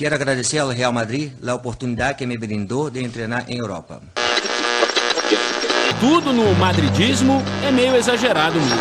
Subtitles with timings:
[0.00, 4.00] Quero agradecer ao Real Madrid a oportunidade que me brindou de treinar em Europa.
[6.00, 8.80] Tudo no madridismo é meio exagerado mesmo.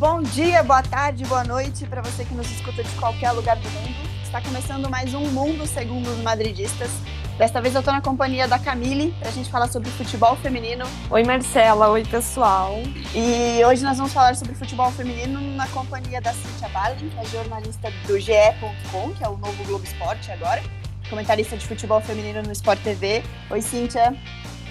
[0.00, 3.70] Bom dia, boa tarde, boa noite para você que nos escuta de qualquer lugar do
[3.70, 4.15] mundo.
[4.26, 6.90] Está começando mais um Mundo Segundo os Madridistas.
[7.38, 10.84] Desta vez eu estou na companhia da Camille para a gente falar sobre futebol feminino.
[11.08, 11.88] Oi, Marcela.
[11.90, 12.74] Oi, pessoal.
[13.14, 17.24] E hoje nós vamos falar sobre futebol feminino na companhia da Cintia Balin, que é
[17.26, 20.60] jornalista do GE.com, que é o novo Globo Esporte agora,
[21.08, 23.22] comentarista de futebol feminino no Sport TV.
[23.48, 24.12] Oi, Cintia.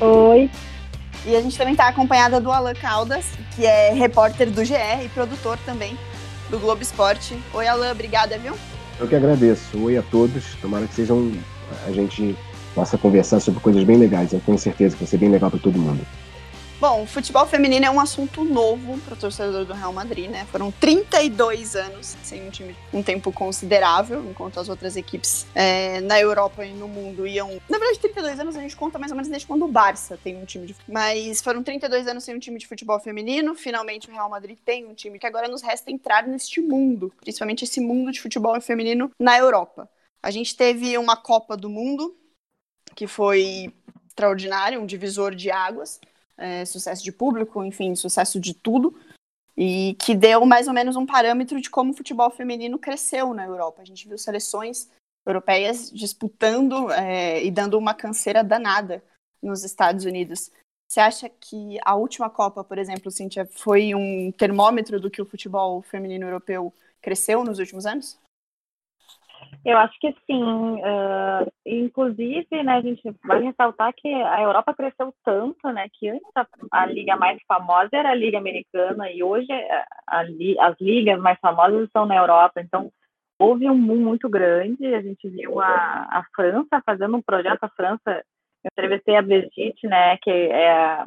[0.02, 0.52] Oi.
[1.26, 3.26] E a gente também está acompanhada do Alan Caldas,
[3.56, 5.98] que é repórter do GE e produtor também
[6.50, 7.42] do Globo Esporte.
[7.54, 8.54] Oi, Alan, obrigada, viu?
[9.00, 9.78] Eu que agradeço.
[9.84, 10.56] Oi a todos.
[10.62, 11.32] Tomara que sejam.
[11.86, 12.36] A gente
[12.74, 14.32] possa conversar sobre coisas bem legais.
[14.32, 16.06] Eu tenho certeza que vai ser bem legal para todo mundo.
[16.88, 20.46] Bom, futebol feminino é um assunto novo para o torcedor do Real Madrid, né?
[20.52, 26.22] Foram 32 anos sem um time, um tempo considerável, enquanto as outras equipes é, na
[26.22, 27.60] Europa e no mundo iam.
[27.68, 30.38] Na verdade, 32 anos a gente conta mais ou menos desde quando o Barça tem
[30.38, 30.76] um time de.
[30.88, 33.56] Mas foram 32 anos sem um time de futebol feminino.
[33.56, 37.64] Finalmente o Real Madrid tem um time que agora nos resta entrar neste mundo, principalmente
[37.64, 39.90] esse mundo de futebol feminino na Europa.
[40.22, 42.16] A gente teve uma Copa do Mundo
[42.94, 43.74] que foi
[44.08, 46.00] extraordinário, um divisor de águas
[46.38, 48.96] é, sucesso de público, enfim, sucesso de tudo,
[49.58, 53.46] e que deu mais ou menos um parâmetro de como o futebol feminino cresceu na
[53.46, 53.82] Europa.
[53.82, 54.90] A gente viu seleções
[55.26, 59.04] europeias disputando é, e dando uma canseira danada
[59.42, 60.52] nos Estados Unidos.
[60.88, 65.26] Você acha que a última Copa, por exemplo, Cíntia, foi um termômetro do que o
[65.26, 68.18] futebol feminino europeu cresceu nos últimos anos?
[69.66, 70.44] Eu acho que sim.
[70.44, 76.30] Uh, inclusive, né, a gente vai ressaltar que a Europa cresceu tanto, né, que antes
[76.36, 80.22] a, a liga mais famosa era a Liga Americana e hoje a, a,
[80.68, 82.62] as ligas mais famosas estão na Europa.
[82.62, 82.92] Então,
[83.40, 84.94] houve um boom muito grande.
[84.94, 87.64] A gente viu a, a França fazendo um projeto.
[87.64, 88.24] A França,
[88.64, 91.06] eu entrevistei a Brigitte, né, que é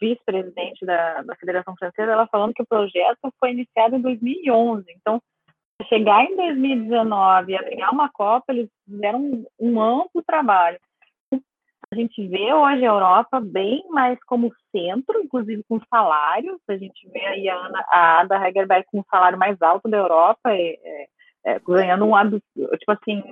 [0.00, 4.84] vice-presidente da, da Federação Francesa, ela falando que o projeto foi iniciado em 2011.
[4.96, 5.20] Então,
[5.88, 10.78] chegar em 2019 e a ganhar uma Copa, eles fizeram um, um, amplo trabalho.
[11.92, 16.60] A gente vê hoje a Europa bem mais como centro, inclusive com salários.
[16.68, 19.96] A gente vê aí a, Ana, a Ada Hegerberg com o salário mais alto da
[19.96, 21.08] Europa, é, é,
[21.44, 23.22] é ganhando um tipo assim,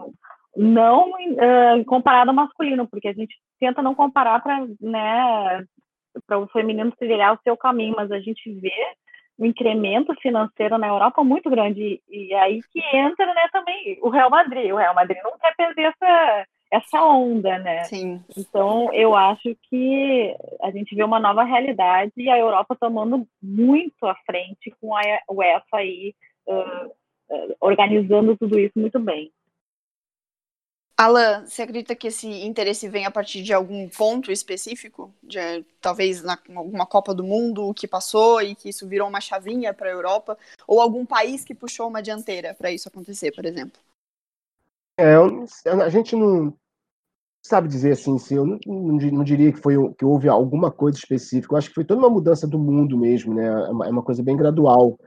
[0.56, 5.64] não uh, comparado ao masculino, porque a gente tenta não comparar para né,
[6.32, 8.72] o feminino trilhar o seu caminho, mas a gente vê
[9.38, 12.02] um incremento financeiro na Europa muito grande.
[12.08, 14.72] E, aí que entra né, também o Real Madrid.
[14.72, 17.84] O Real Madrid não quer perder essa, essa onda, né?
[17.84, 18.22] Sim.
[18.36, 24.06] Então, eu acho que a gente vê uma nova realidade e a Europa tomando muito
[24.06, 26.14] à frente com a UEFA aí
[26.46, 26.86] uh,
[27.30, 29.30] uh, organizando tudo isso muito bem.
[31.00, 35.14] Alan, você acredita que esse interesse vem a partir de algum ponto específico?
[35.22, 39.72] De, talvez na alguma Copa do Mundo que passou e que isso virou uma chavinha
[39.72, 40.36] para a Europa?
[40.66, 43.80] Ou algum país que puxou uma dianteira para isso acontecer, por exemplo?
[44.98, 45.14] É,
[45.70, 46.52] a gente não
[47.46, 51.54] sabe dizer assim, se eu não, não, diria que, foi, que houve alguma coisa específica.
[51.54, 53.46] Eu acho que foi toda uma mudança do mundo mesmo, né?
[53.46, 54.98] É uma, é uma coisa bem gradual.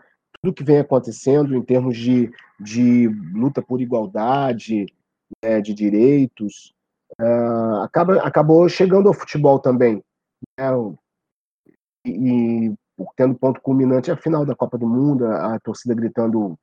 [0.42, 4.86] Tudo que vem acontecendo em termos de, de luta por igualdade,
[5.44, 6.74] né, de direitos,
[7.20, 10.04] uh, acaba, acabou chegando ao futebol também.
[10.60, 10.66] Né,
[12.06, 12.76] e, e,
[13.16, 16.58] tendo ponto culminante a final da Copa do Mundo, a, a torcida gritando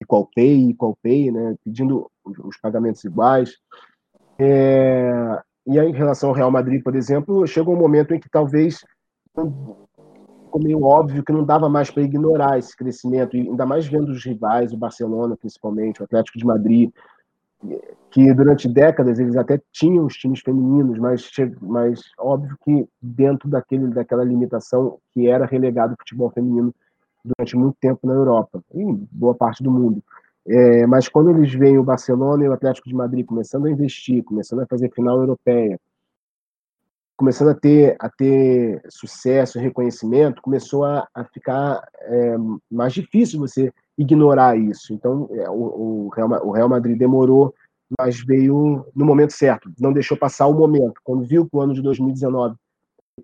[0.00, 3.56] equal pay, equal pay, né, pedindo os pagamentos iguais.
[4.38, 8.30] É, e aí, em relação ao Real Madrid, por exemplo, chegou um momento em que
[8.30, 8.84] talvez
[9.28, 14.10] ficou meio óbvio que não dava mais para ignorar esse crescimento, e ainda mais vendo
[14.10, 16.90] os rivais, o Barcelona principalmente, o Atlético de Madrid,
[18.10, 21.28] que durante décadas eles até tinham os times femininos, mas,
[21.60, 26.74] mas óbvio que dentro daquele, daquela limitação que era relegado o futebol feminino
[27.24, 30.02] durante muito tempo na Europa, em boa parte do mundo.
[30.46, 34.24] É, mas quando eles veem o Barcelona e o Atlético de Madrid começando a investir,
[34.24, 35.78] começando a fazer final europeia,
[37.16, 42.36] começando a ter, a ter sucesso, reconhecimento, começou a, a ficar é,
[42.70, 44.94] mais difícil você ignorar isso.
[44.94, 47.52] Então, é, o, o, Real, o Real Madrid demorou,
[47.98, 51.00] mas veio no momento certo, não deixou passar o momento.
[51.02, 52.54] Quando viu que o ano de 2019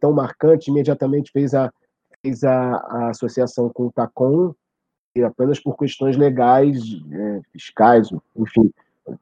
[0.01, 1.73] tão marcante, imediatamente fez a,
[2.21, 4.53] fez a, a associação com o TACOM,
[5.17, 6.83] e apenas por questões legais,
[7.13, 8.71] é, fiscais, enfim,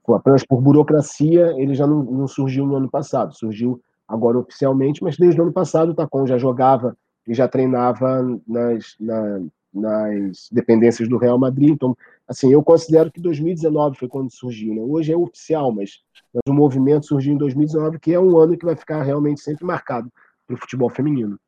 [0.08, 5.18] apenas por burocracia, ele já não, não, surgiu no ano passado, surgiu agora oficialmente, mas
[5.18, 6.96] desde o ano passado o Tacon já jogava
[7.28, 11.70] e já treinava nas, na, nas dependências do Real Madrid.
[11.70, 11.96] Então,
[12.28, 14.74] assim, eu considero que 2019 foi quando surgiu.
[14.74, 14.82] Né?
[14.82, 16.00] Hoje é oficial, mas,
[16.32, 19.64] mas o movimento surgiu em 2019, que é um ano que vai ficar realmente sempre
[19.64, 20.12] marcado
[20.46, 21.38] para o futebol feminino.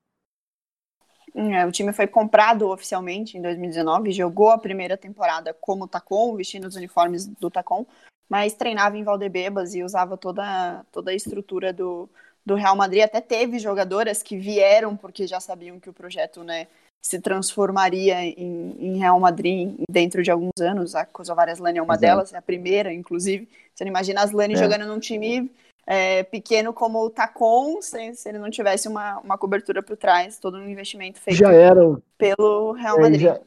[1.35, 6.67] É, o time foi comprado oficialmente em 2019, jogou a primeira temporada como Tacon, vestindo
[6.67, 7.85] os uniformes do Tacon,
[8.29, 12.09] mas treinava em Valdebebas e usava toda, toda a estrutura do,
[12.47, 13.03] do Real Madrid.
[13.03, 16.69] Até teve jogadoras que vieram porque já sabiam que o projeto né,
[17.05, 20.95] se transformaria em, em Real Madrid dentro de alguns anos.
[20.95, 22.01] A Kosovar Aslani é uma Exato.
[22.01, 23.47] delas, é a primeira, inclusive.
[23.75, 24.57] Você não imagina a Aslani é.
[24.57, 25.51] jogando num time
[25.87, 30.39] é, pequeno como o Tacon, se, se ele não tivesse uma, uma cobertura por trás,
[30.39, 33.21] todo um investimento feito já eram, pelo Real Madrid.
[33.21, 33.41] Já,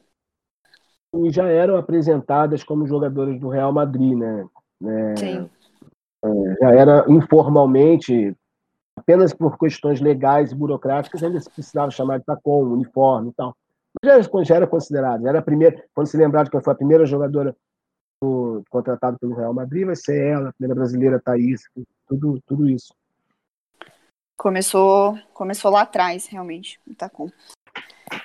[1.16, 4.46] e já eram apresentadas como jogadoras do Real Madrid, né?
[4.84, 5.50] É, Sim.
[6.24, 6.28] É,
[6.60, 8.36] já era informalmente,
[9.08, 13.56] apenas por questões legais e burocráticas, ainda se precisava chamar de Tacon, uniforme e tal.
[14.04, 17.06] Já, já era considerado, era a primeira, quando se lembrar de quem foi a primeira
[17.06, 17.56] jogadora
[18.68, 21.62] contratada pelo Real Madrid, vai ser ela, a primeira brasileira, Thaís,
[22.06, 22.92] tudo, tudo isso.
[24.36, 27.30] Começou, começou lá atrás, realmente, o Tacon.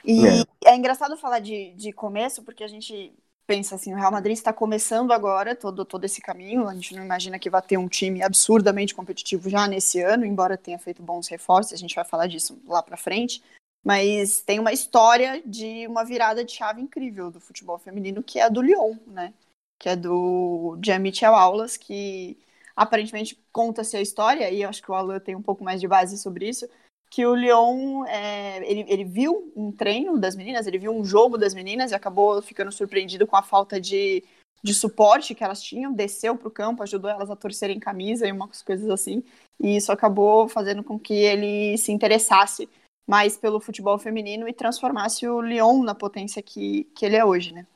[0.04, 0.44] E é.
[0.66, 3.14] é, engraçado falar de, de começo, porque a gente
[3.46, 7.04] pensa assim, o Real Madrid está começando agora todo, todo esse caminho, a gente não
[7.04, 11.28] imagina que vai ter um time absurdamente competitivo já nesse ano, embora tenha feito bons
[11.28, 13.44] reforços, a gente vai falar disso lá para frente,
[13.84, 18.44] mas tem uma história de uma virada de chave incrível do futebol feminino, que é
[18.44, 19.34] a do Lyon, né?
[19.80, 22.38] Que é do Jean-Michel Aulas, que
[22.76, 25.88] aparentemente conta-se a história, e eu acho que o Alan tem um pouco mais de
[25.88, 26.68] base sobre isso,
[27.14, 31.38] que o Lyon, é, ele, ele viu um treino das meninas, ele viu um jogo
[31.38, 34.24] das meninas e acabou ficando surpreendido com a falta de,
[34.64, 38.32] de suporte que elas tinham, desceu para o campo, ajudou elas a torcerem camisa e
[38.32, 39.24] umas coisas assim,
[39.62, 42.68] e isso acabou fazendo com que ele se interessasse
[43.08, 47.54] mais pelo futebol feminino e transformasse o Lyon na potência que, que ele é hoje,
[47.54, 47.68] né?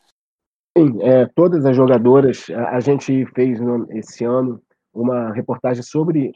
[0.75, 4.59] Sim, é, todas as jogadoras, a, a gente fez no, esse ano
[4.91, 6.33] uma reportagem sobre,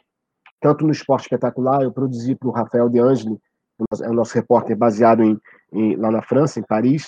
[0.61, 3.37] tanto no esporte espetacular, eu produzi para o Rafael De Angeli,
[4.01, 5.39] é o nosso repórter baseado em,
[5.73, 7.07] em, lá na França, em Paris.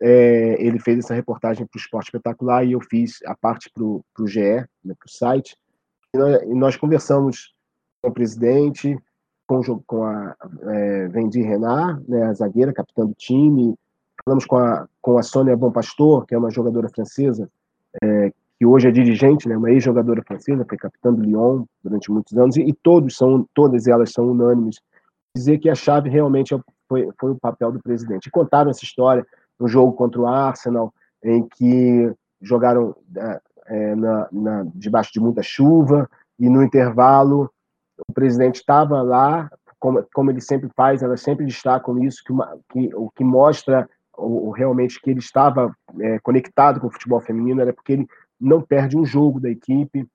[0.00, 3.84] É, ele fez essa reportagem para o esporte espetacular e eu fiz a parte para
[3.84, 5.56] o GE, né, para o site.
[6.14, 7.54] E nós, e nós, conversamos
[8.02, 8.98] com o presidente,
[9.46, 13.74] com, com a é, Vendi Renard, né, a zagueira, capitã do time.
[14.24, 17.50] Falamos com a, com a Sônia Bom Pastor, que é uma jogadora francesa,
[18.02, 22.36] é, que hoje é dirigente, né, uma ex-jogadora francesa, foi capitã do Lyon durante muitos
[22.36, 24.80] anos, e, e, todos são, todas elas são unânimes,
[25.34, 28.26] dizer que a chave realmente é foi, foi o papel do presidente.
[28.26, 29.26] E contaram essa história
[29.58, 30.92] no jogo contra o Arsenal,
[31.22, 32.94] em que jogaram
[33.66, 36.08] é, na, na, debaixo de muita chuva,
[36.38, 37.50] e no intervalo
[38.08, 42.58] o presidente estava lá, como, como ele sempre faz, elas sempre destacam isso, que, uma,
[42.70, 47.60] que o que mostra o, realmente que ele estava é, conectado com o futebol feminino
[47.60, 48.06] era porque ele
[48.40, 50.06] não perde um jogo da equipe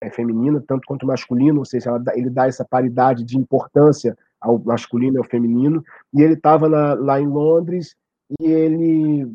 [0.00, 5.16] é, feminina, tanto quanto masculino, ou seja, ele dá essa paridade de importância ao masculino
[5.16, 5.82] e ao feminino.
[6.12, 7.96] E ele estava lá em Londres
[8.40, 9.26] e ele,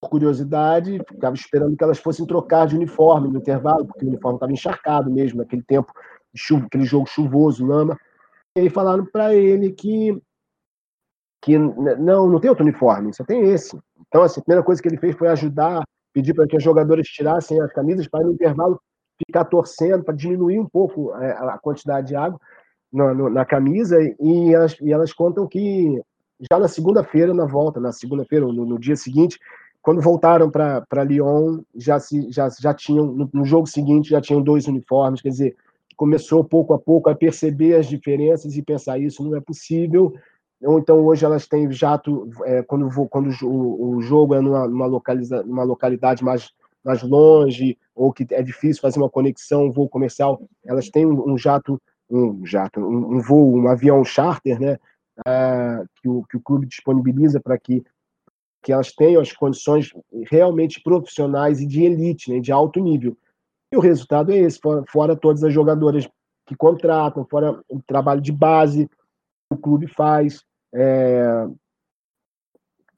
[0.00, 4.36] por curiosidade, ficava esperando que elas fossem trocar de uniforme no intervalo, porque o uniforme
[4.36, 5.92] estava encharcado mesmo naquele tempo,
[6.34, 7.98] chuva, aquele jogo chuvoso, lama.
[8.56, 10.20] E aí falaram para ele que
[11.44, 13.76] que não, não tem outro uniforme, só tem esse.
[14.06, 15.82] Então, assim, a primeira coisa que ele fez foi ajudar
[16.12, 18.80] pedir para que os jogadores tirassem as camisas para no intervalo
[19.26, 22.40] ficar torcendo, para diminuir um pouco é, a, quantidade de água
[22.92, 26.00] na, na camisa, e elas, e elas contam que
[26.50, 29.38] já na segunda-feira, na volta, na segunda-feira, no, no, dia seguinte,
[29.80, 34.42] quando voltaram para Lyon, já, se, já, já tinham, no, no, jogo seguinte, já tinham
[34.42, 35.56] dois uniformes, quer dizer,
[35.96, 40.12] começou pouco a pouco a perceber as diferenças e pensar isso não é possível,
[40.62, 44.86] ou então hoje elas têm jato, é, quando, quando o, o, jogo é numa, numa,
[44.86, 46.52] localiza, numa localidade mais,
[46.84, 51.32] mais longe, ou que é difícil fazer uma conexão, um voo comercial, elas têm um,
[51.32, 54.78] um jato, um jato, um, um, voo, um avião charter, né,
[55.20, 57.82] uh, que, o, que o clube disponibiliza para que,
[58.62, 59.92] que elas tenham as condições
[60.30, 63.16] realmente profissionais e de elite, né, de alto nível.
[63.72, 66.08] E o resultado é esse, fora, fora todas as jogadoras
[66.46, 71.46] que contratam, fora o trabalho de base que o clube faz, é,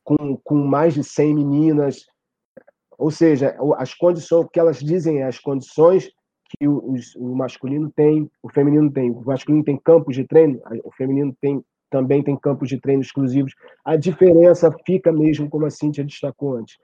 [0.02, 2.06] com, com mais de 100 meninas,
[2.96, 6.10] ou seja, as condições, o que elas dizem é as condições
[6.48, 9.10] que o, o, masculino tem, o feminino tem.
[9.10, 13.54] O masculino tem campos de treino, o feminino tem também tem campos de treino exclusivos.
[13.84, 16.76] A diferença fica mesmo, como a Cíntia destacou antes,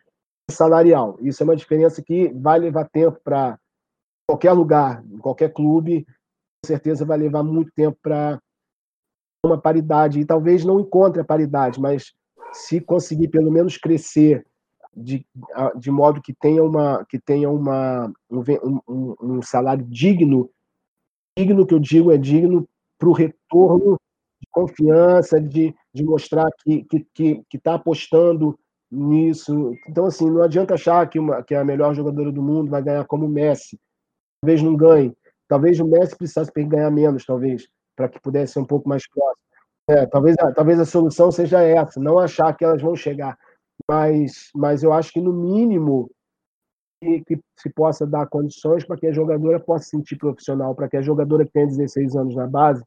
[0.49, 1.19] salarial.
[1.21, 3.59] Isso é uma diferença que vai levar tempo para
[4.29, 6.07] qualquer lugar, em qualquer clube,
[6.63, 8.41] com certeza vai levar muito tempo para
[9.45, 12.13] uma paridade, e talvez não encontre a paridade, mas
[12.53, 14.45] se conseguir pelo menos crescer
[14.95, 15.25] de,
[15.77, 20.51] de modo que tenha, uma, que tenha uma, um, um, um salário digno,
[21.39, 22.69] digno que eu digo é digno
[22.99, 23.97] para o retorno
[24.41, 28.59] de confiança, de, de mostrar que está que, que, tá apostando
[28.91, 29.73] nisso.
[29.89, 33.07] Então, assim, não adianta achar que, uma, que a melhor jogadora do mundo vai ganhar
[33.07, 33.79] como o Messi.
[34.43, 35.15] Talvez não ganhe.
[35.49, 37.69] Talvez o Messi precisasse ganhar menos, talvez,
[38.01, 39.45] para que pudesse ser um pouco mais próximo.
[39.87, 43.37] É, talvez, talvez a solução seja essa, não achar que elas vão chegar.
[43.87, 46.11] Mas, mas eu acho que, no mínimo,
[47.03, 50.89] que, que se possa dar condições para que a jogadora possa se sentir profissional, para
[50.89, 52.83] que a jogadora que tem 16 anos na base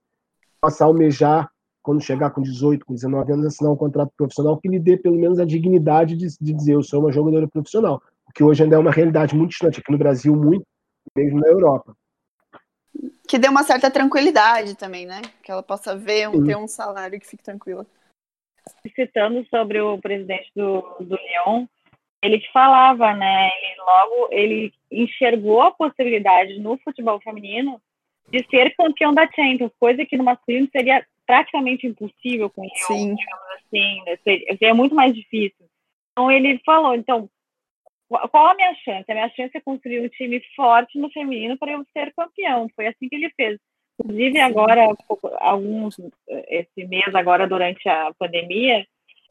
[0.60, 1.48] possa almejar,
[1.84, 5.17] quando chegar com 18, com 19 anos, assinar um contrato profissional que lhe dê pelo
[5.17, 8.77] menos a dignidade de, de dizer eu sou uma jogadora profissional, o que hoje ainda
[8.77, 10.65] é uma realidade muito distante, aqui no Brasil muito,
[11.15, 11.93] mesmo na Europa.
[13.28, 15.22] Que dê uma certa tranquilidade também, né?
[15.44, 17.86] Que ela possa ver, um, ter um salário que fique tranquila.
[18.96, 21.66] Citando sobre o presidente do, do Lyon,
[22.22, 23.48] ele te falava, né?
[23.48, 27.82] Ele logo ele enxergou a possibilidade no futebol feminino
[28.30, 33.16] de ser campeão da Champions, coisa que no masculino seria praticamente impossível com o Lyon,
[33.16, 34.18] digamos assim, né?
[34.24, 35.66] seria, seria muito mais difícil.
[36.12, 37.30] Então ele falou, então
[38.07, 39.12] qual a minha chance?
[39.12, 42.67] A minha chance é construir um time forte no feminino para eu ser campeão.
[42.75, 43.60] Foi assim que ele fez.
[44.00, 44.88] Inclusive, agora,
[45.39, 45.95] alguns,
[46.48, 48.86] esse mês, agora durante a pandemia,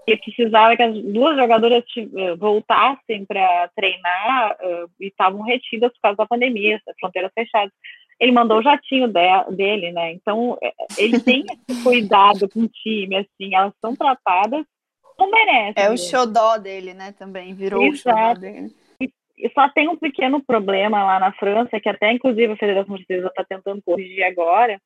[0.06, 6.00] ele precisava que as duas jogadoras eh, voltassem para treinar uh, e estavam retidas por
[6.02, 7.72] causa da pandemia, as fronteiras fechadas.
[8.18, 10.12] Ele mandou o jatinho de, dele, né?
[10.12, 14.64] Então, eh, ele tem esse cuidado com o time, assim, elas são tratadas
[15.16, 15.74] como merecem.
[15.76, 18.18] É o xodó dele, né, também, virou Exato.
[18.18, 18.74] o xodó dele.
[19.42, 23.26] E só tem um pequeno problema lá na França, que até inclusive a Federação Francesa
[23.26, 24.80] está tentando corrigir agora.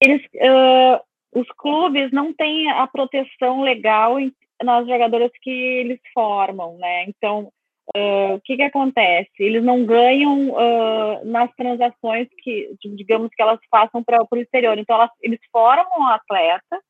[0.00, 1.02] Eles, uh,
[1.34, 7.04] os clubes não têm a proteção legal em, nas jogadoras que eles formam, né?
[7.04, 7.52] Então,
[7.96, 9.30] uh, o que que acontece?
[9.40, 14.78] Eles não ganham uh, nas transações que, digamos, que elas façam para o exterior.
[14.78, 16.80] Então, elas, eles formam a atleta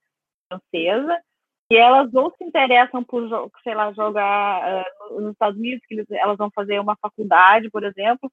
[0.49, 1.19] francesa,
[1.71, 3.29] e elas ou se interessam por,
[3.63, 7.85] sei lá, jogar uh, nos Estados Unidos, que eles, elas vão fazer uma faculdade, por
[7.85, 8.31] exemplo,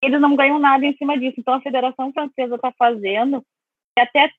[0.00, 1.34] eles não ganham nada em cima disso.
[1.38, 3.42] Então, a Federação Francesa está fazendo
[3.98, 4.30] até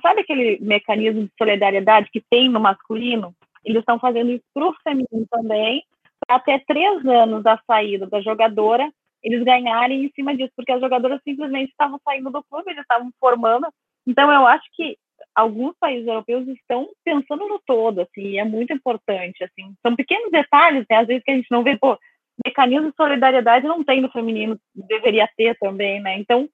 [0.00, 3.34] sabe aquele mecanismo de solidariedade que tem no masculino?
[3.64, 5.84] Eles estão fazendo isso para o feminino também,
[6.28, 8.90] até três anos da saída da jogadora,
[9.22, 13.10] eles ganharem em cima disso, porque as jogadoras simplesmente estavam saindo do clube, eles estavam
[13.20, 13.66] formando.
[14.06, 14.98] Então, eu acho que
[15.34, 19.74] alguns países europeus estão pensando no todo, assim, é muito importante, assim.
[19.84, 20.98] São pequenos detalhes, né?
[20.98, 21.98] Às vezes que a gente não vê, pô,
[22.44, 26.18] mecanismo de solidariedade não tem no feminino, deveria ter também, né?
[26.18, 26.48] Então,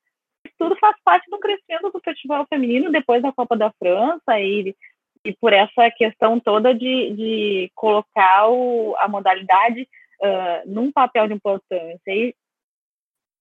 [0.58, 4.74] tudo faz parte do crescimento do futebol feminino depois da Copa da França e,
[5.24, 9.88] e por essa questão toda de, de colocar o, a modalidade
[10.22, 12.00] uh, num papel de importância.
[12.08, 12.34] E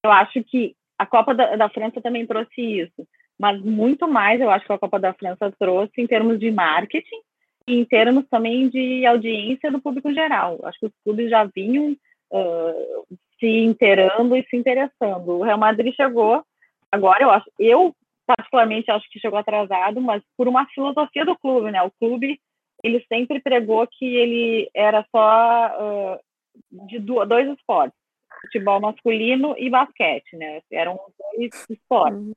[0.04, 3.08] eu acho que a Copa da, da França também trouxe isso
[3.40, 7.22] mas muito mais eu acho que a Copa da França trouxe em termos de marketing
[7.68, 10.60] e em termos também de audiência do público geral.
[10.64, 11.96] Acho que os clubes já vinham
[12.32, 15.30] uh, se inteirando e se interessando.
[15.30, 16.44] O Real Madrid chegou
[16.92, 17.96] agora, eu acho, eu
[18.28, 21.82] particularmente acho que chegou atrasado, mas por uma filosofia do clube, né?
[21.82, 22.40] O clube
[22.84, 27.98] ele sempre pregou que ele era só uh, de dois esportes,
[28.42, 30.62] futebol masculino e basquete, né?
[30.72, 32.34] Eram dois esportes.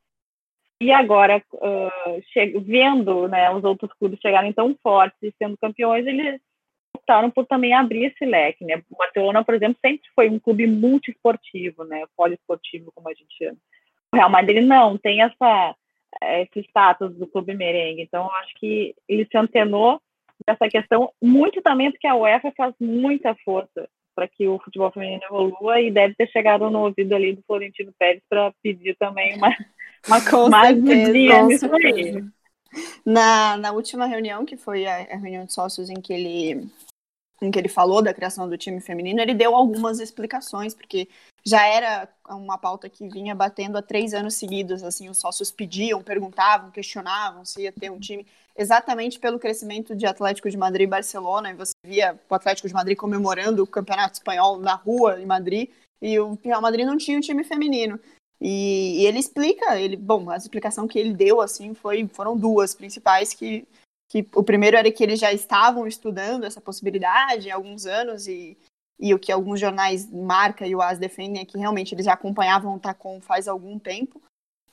[0.83, 6.41] E agora, uh, vendo né, os outros clubes chegarem tão fortes e sendo campeões, eles
[6.93, 8.65] optaram por também abrir esse leque.
[8.65, 8.83] Né?
[8.91, 12.05] O Barcelona, por exemplo, sempre foi um clube multiesportivo, né?
[12.17, 13.57] poliesportivo, como a gente chama.
[14.13, 15.77] O Real Madrid não, tem essa,
[16.21, 18.03] esse status do clube merengue.
[18.03, 20.03] Então, acho que ele se antenou
[20.45, 25.23] dessa questão, muito também porque a UEFA faz muita força para que o futebol feminino
[25.27, 29.49] evolua e deve ter chegado no ouvido ali do Florentino Pérez para pedir também uma
[30.09, 32.33] mas com mais certeza, com certeza.
[33.05, 36.71] Na, na última reunião, que foi a, a reunião de sócios em que ele
[37.43, 41.09] em que ele falou da criação do time feminino, ele deu algumas explicações, porque
[41.45, 46.01] já era uma pauta que vinha batendo há três anos seguidos, assim, os sócios pediam,
[46.03, 48.25] perguntavam, questionavam se ia ter um time,
[48.57, 52.75] exatamente pelo crescimento de Atlético de Madrid e Barcelona, e você via o Atlético de
[52.75, 55.69] Madrid comemorando o Campeonato Espanhol na rua em Madrid,
[56.01, 57.99] e o Real Madrid não tinha um time feminino.
[58.45, 62.75] E, e, ele explica, ele, bom, a explicação que ele deu assim foi, foram duas
[62.75, 63.65] principais que,
[64.09, 68.59] que o primeiro era que eles já estavam estudando essa possibilidade há alguns anos e,
[68.99, 72.15] e o que alguns jornais Marca e o AS defendem é que realmente eles já
[72.15, 74.21] acompanhavam o Tacon faz algum tempo.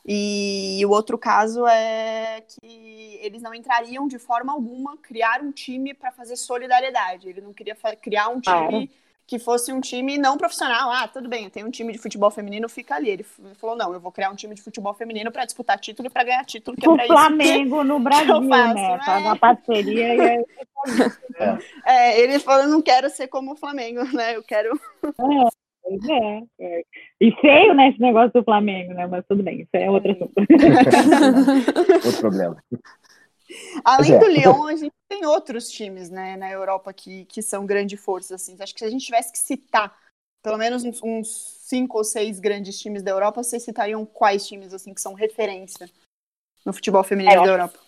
[0.04, 5.94] E o outro caso é que eles não entrariam de forma alguma criar um time
[5.94, 7.30] para fazer solidariedade.
[7.30, 8.90] Ele não queria criar um time
[9.30, 10.92] que fosse um time não profissional.
[10.92, 13.12] Ah, tudo bem, eu tenho um time de futebol feminino, fica ali.
[13.12, 16.10] Ele falou: não, eu vou criar um time de futebol feminino para disputar título e
[16.10, 16.76] para ganhar título.
[16.76, 18.74] Que é o é Flamengo no Brasil, faço, né?
[18.74, 19.00] né?
[19.06, 20.46] Tá na parceria e aí...
[21.86, 24.36] é, ele falou: não quero ser como o Flamengo, né?
[24.36, 24.74] Eu quero.
[25.04, 25.60] É.
[25.82, 26.84] Pois é, é.
[27.22, 29.08] E feio, né, esse negócio do Flamengo, né?
[29.08, 30.34] Mas tudo bem, isso é outro assunto.
[32.06, 32.58] outro problema.
[33.84, 34.18] Além é.
[34.18, 38.36] do Lyon, a gente tem outros times, né, na Europa que, que são grande força,
[38.36, 38.56] assim.
[38.60, 39.98] Acho que se a gente tivesse que citar
[40.42, 41.28] pelo menos uns, uns
[41.68, 45.90] cinco ou seis grandes times da Europa, vocês citariam quais times, assim, que são referência
[46.66, 47.80] no futebol feminino é, da Europa?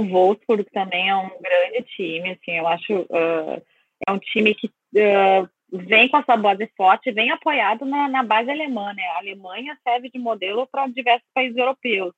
[0.00, 3.62] O Wolfsburg também é um grande time, assim, eu acho uh,
[4.06, 8.22] é um time que uh, vem com a sua base forte, vem apoiado na, na
[8.22, 9.02] base alemã, né?
[9.14, 12.14] A Alemanha serve de modelo para diversos países europeus.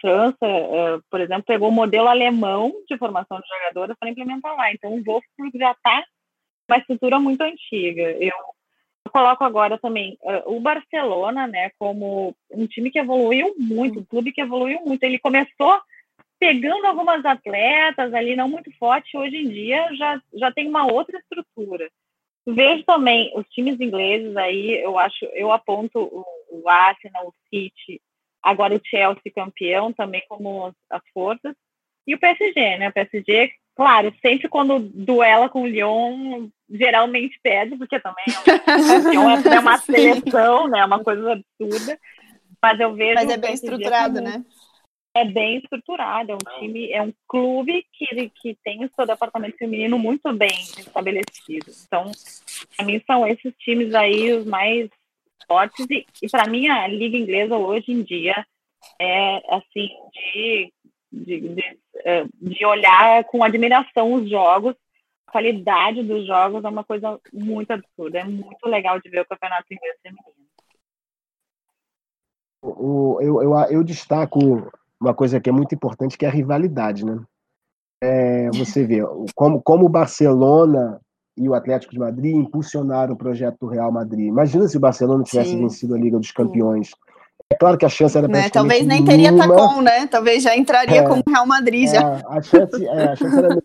[0.00, 4.72] França, uh, por exemplo, pegou o modelo alemão de formação de jogadoras para implementar lá.
[4.72, 6.04] Então, o Wolfsburg já está
[6.68, 8.02] uma estrutura muito antiga.
[8.12, 8.32] Eu,
[9.04, 14.04] eu coloco agora também uh, o Barcelona, né, como um time que evoluiu muito, um
[14.04, 15.02] clube que evoluiu muito.
[15.02, 15.80] Ele começou
[16.38, 21.16] pegando algumas atletas ali, não muito forte, hoje em dia já, já tem uma outra
[21.18, 21.88] estrutura.
[22.44, 28.02] Vejo também os times ingleses aí, eu acho, eu aponto o, o Arsenal, o City,
[28.42, 31.54] agora o Chelsea campeão também como as forças,
[32.06, 32.88] e o PSG, né?
[32.88, 38.24] O PSG, claro, sempre quando duela com o Lyon, geralmente perde, porque também
[39.06, 40.84] o Lyon é uma seleção, né?
[40.84, 41.98] Uma coisa absurda.
[42.60, 43.14] Mas eu vejo.
[43.14, 44.28] Mas é bem estruturado, como...
[44.28, 44.44] né?
[45.14, 49.58] é bem estruturado, é um time, é um clube que, que tem o seu departamento
[49.58, 51.66] feminino muito bem estabelecido.
[51.86, 52.10] Então,
[52.76, 54.88] para mim são esses times aí os mais
[55.46, 58.46] fortes e, e para mim a liga inglesa hoje em dia
[59.00, 60.72] é assim de,
[61.12, 64.74] de, de, é, de olhar com admiração os jogos,
[65.26, 69.26] a qualidade dos jogos é uma coisa muito absurda, é muito legal de ver o
[69.26, 70.42] campeonato inglês feminino.
[72.62, 77.04] O, eu, eu, eu destaco uma coisa que é muito importante, que é a rivalidade,
[77.04, 77.20] né?
[78.00, 78.98] É, você vê
[79.34, 81.00] como, como o Barcelona
[81.36, 84.26] e o Atlético de Madrid impulsionaram o projeto do Real Madrid.
[84.26, 85.60] Imagina se o Barcelona tivesse Sim.
[85.60, 86.90] vencido a Liga dos Campeões.
[87.50, 88.48] É claro que a chance era né?
[88.48, 90.06] Talvez nem teria Tacon, né?
[90.06, 92.00] Talvez já entraria é, como Real Madrid já.
[92.00, 93.62] É, a, chance, é, a chance era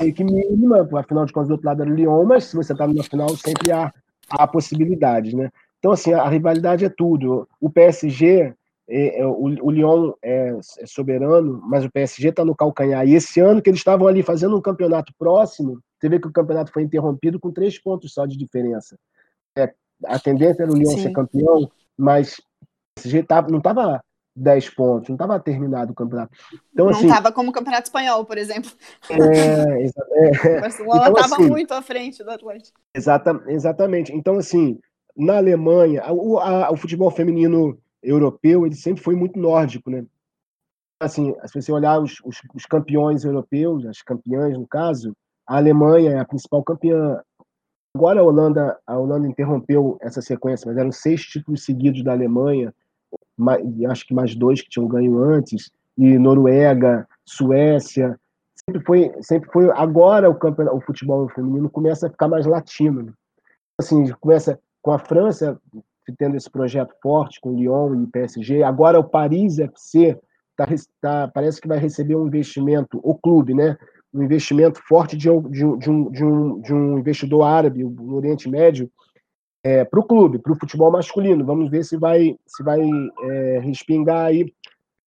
[0.00, 2.72] meio que mínima, afinal de contas do outro lado era o Lyon, mas se você
[2.72, 3.92] está na final sempre há,
[4.30, 5.50] há possibilidades, né?
[5.78, 7.48] Então, assim, a, a rivalidade é tudo.
[7.60, 8.54] O PSG
[8.88, 13.06] é, é, o, o Lyon é, é, soberano, mas o PSG está no calcanhar.
[13.06, 16.32] E esse ano que eles estavam ali fazendo um campeonato próximo, você vê que o
[16.32, 18.98] campeonato foi interrompido com três pontos só de diferença.
[19.56, 19.72] É,
[20.04, 21.02] a tendência era o Lyon Sim.
[21.02, 22.40] ser campeão, mas
[23.48, 24.02] não estava
[24.34, 26.36] 10 pontos, não estava terminado o campeonato.
[26.72, 28.68] Então, não estava assim, como o campeonato espanhol, por exemplo.
[29.08, 29.86] É, é,
[30.58, 32.80] o Barcelona estava então, assim, muito à frente do Atlético.
[32.92, 34.12] Exata, exatamente.
[34.12, 34.80] Então, assim,
[35.16, 40.04] na Alemanha, o, a, o futebol feminino europeu, ele sempre foi muito nórdico, né?
[41.00, 45.14] Assim, se você olhar os, os, os campeões europeus, as campeãs no caso,
[45.46, 47.20] a Alemanha é a principal campeã.
[47.94, 52.74] Agora a Holanda, a Holanda interrompeu essa sequência, mas eram seis títulos seguidos da Alemanha,
[53.36, 58.18] mais, acho que mais dois que tinham ganho antes, e Noruega, Suécia,
[58.64, 59.70] sempre foi, sempre foi.
[59.72, 63.02] Agora o campeonato, o futebol feminino começa a ficar mais latino.
[63.02, 63.12] Né?
[63.78, 65.60] Assim, começa com a França
[66.18, 68.62] tendo esse projeto forte com Lyon e PSG.
[68.62, 70.18] Agora o Paris FC
[70.56, 70.66] tá,
[71.00, 73.76] tá, parece que vai receber um investimento, o clube, né?
[74.12, 78.48] Um investimento forte de, de, de, um, de, um, de um investidor árabe no Oriente
[78.48, 78.90] Médio
[79.64, 81.44] é, para o clube, para o futebol masculino.
[81.44, 84.52] Vamos ver se vai, se vai é, respingar aí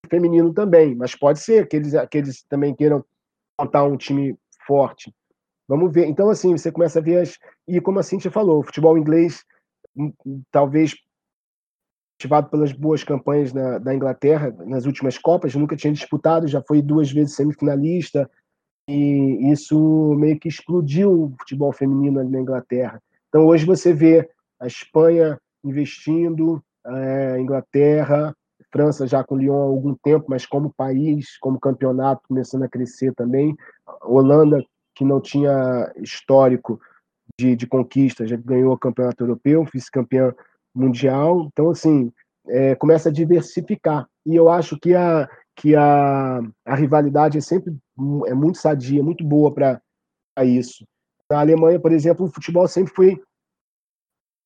[0.10, 0.96] feminino também.
[0.96, 3.04] Mas pode ser que eles, que eles também queiram
[3.60, 5.14] montar um time forte.
[5.68, 6.06] Vamos ver.
[6.08, 7.38] Então, assim, você começa a ver as.
[7.68, 9.44] E como a Cintia falou, o futebol inglês
[10.52, 10.94] talvez
[12.18, 16.82] motivado pelas boas campanhas na, da Inglaterra nas últimas Copas, nunca tinha disputado, já foi
[16.82, 18.30] duas vezes semifinalista,
[18.88, 23.02] e isso meio que explodiu o futebol feminino na Inglaterra.
[23.30, 28.36] Então hoje você vê a Espanha investindo, a Inglaterra,
[28.72, 33.14] França já com Lyon há algum tempo, mas como país, como campeonato, começando a crescer
[33.14, 33.56] também.
[33.88, 36.80] A Holanda, que não tinha histórico,
[37.40, 40.34] de, de conquista, já ganhou o campeonato europeu, vice-campeão
[40.74, 41.48] mundial.
[41.52, 42.12] Então, assim,
[42.48, 44.08] é, começa a diversificar.
[44.26, 47.76] E eu acho que a, que a, a rivalidade é sempre
[48.28, 49.82] é muito sadia, muito boa para
[50.44, 50.86] isso.
[51.30, 53.16] Na Alemanha, por exemplo, o futebol sempre foi.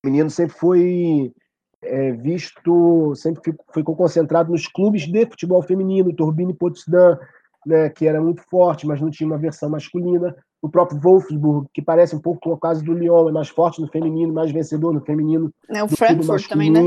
[0.03, 1.33] O menino sempre foi
[1.81, 7.17] é, visto, sempre ficou, ficou, concentrado nos clubes de futebol feminino, Turbine Potsdam,
[7.65, 10.35] né, que era muito forte, mas não tinha uma versão masculina.
[10.61, 13.81] O próprio Wolfsburg, que parece um pouco com o caso do Lyon, é mais forte
[13.81, 15.53] no feminino, mais vencedor no feminino.
[15.69, 16.81] É, o Frankfurt também, né?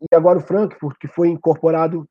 [0.00, 2.08] E agora o Frankfurt, que foi incorporado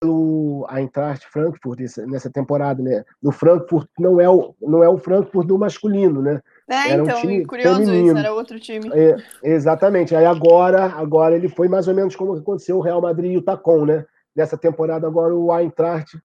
[0.00, 3.04] pelo Eintracht Frankfurt nessa temporada, né?
[3.22, 6.40] No Frankfurt não é o não é o Frankfurt do masculino, né?
[6.68, 8.08] É, era então, um time curioso feminino.
[8.08, 8.90] isso, era outro time.
[8.92, 10.14] É, exatamente.
[10.14, 13.42] Aí agora, agora ele foi mais ou menos como aconteceu o Real Madrid e o
[13.42, 14.04] Tacon, né?
[14.34, 16.18] Nessa temporada agora o Eintracht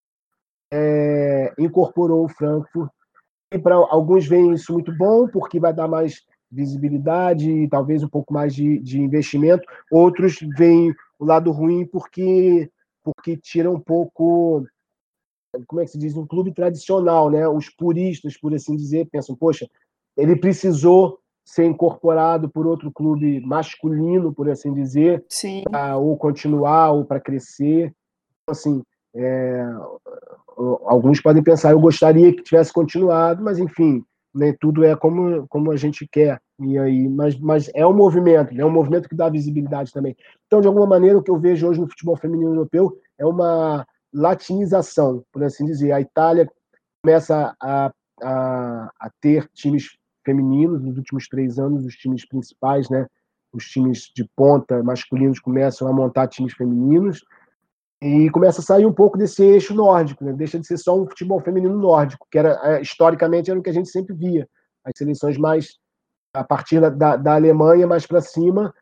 [0.71, 2.89] é, incorporou o Frankfurt.
[3.53, 8.09] E para alguns veem isso muito bom, porque vai dar mais visibilidade e talvez um
[8.09, 9.63] pouco mais de, de investimento.
[9.91, 12.69] Outros veem o lado ruim porque
[13.03, 14.65] porque tira um pouco,
[15.67, 17.47] como é que se diz, um clube tradicional, né?
[17.47, 19.67] Os puristas, por assim dizer, pensam, poxa,
[20.15, 25.25] ele precisou ser incorporado por outro clube masculino, por assim dizer,
[25.63, 27.93] para ou continuar ou para crescer.
[28.43, 28.83] Então, assim,
[29.15, 29.65] é,
[30.85, 35.71] alguns podem pensar, eu gostaria que tivesse continuado, mas enfim, nem tudo é como, como
[35.71, 36.39] a gente quer.
[36.59, 40.15] E aí, mas, mas é um movimento, é um movimento que dá visibilidade também.
[40.47, 43.85] Então, de alguma maneira, o que eu vejo hoje no futebol feminino europeu é uma
[44.13, 45.91] latinização, por assim dizer.
[45.91, 46.49] A Itália
[47.03, 47.91] começa a,
[48.21, 53.07] a, a ter times femininos nos últimos três anos, os times principais, né?
[53.53, 57.21] Os times de ponta masculinos começam a montar times femininos
[58.01, 60.33] e começa a sair um pouco desse eixo nórdico, né?
[60.33, 63.69] deixa de ser só um futebol feminino nórdico, que era é, historicamente era o que
[63.69, 64.49] a gente sempre via.
[64.83, 65.77] As seleções mais
[66.33, 68.73] a partir da, da Alemanha mais para cima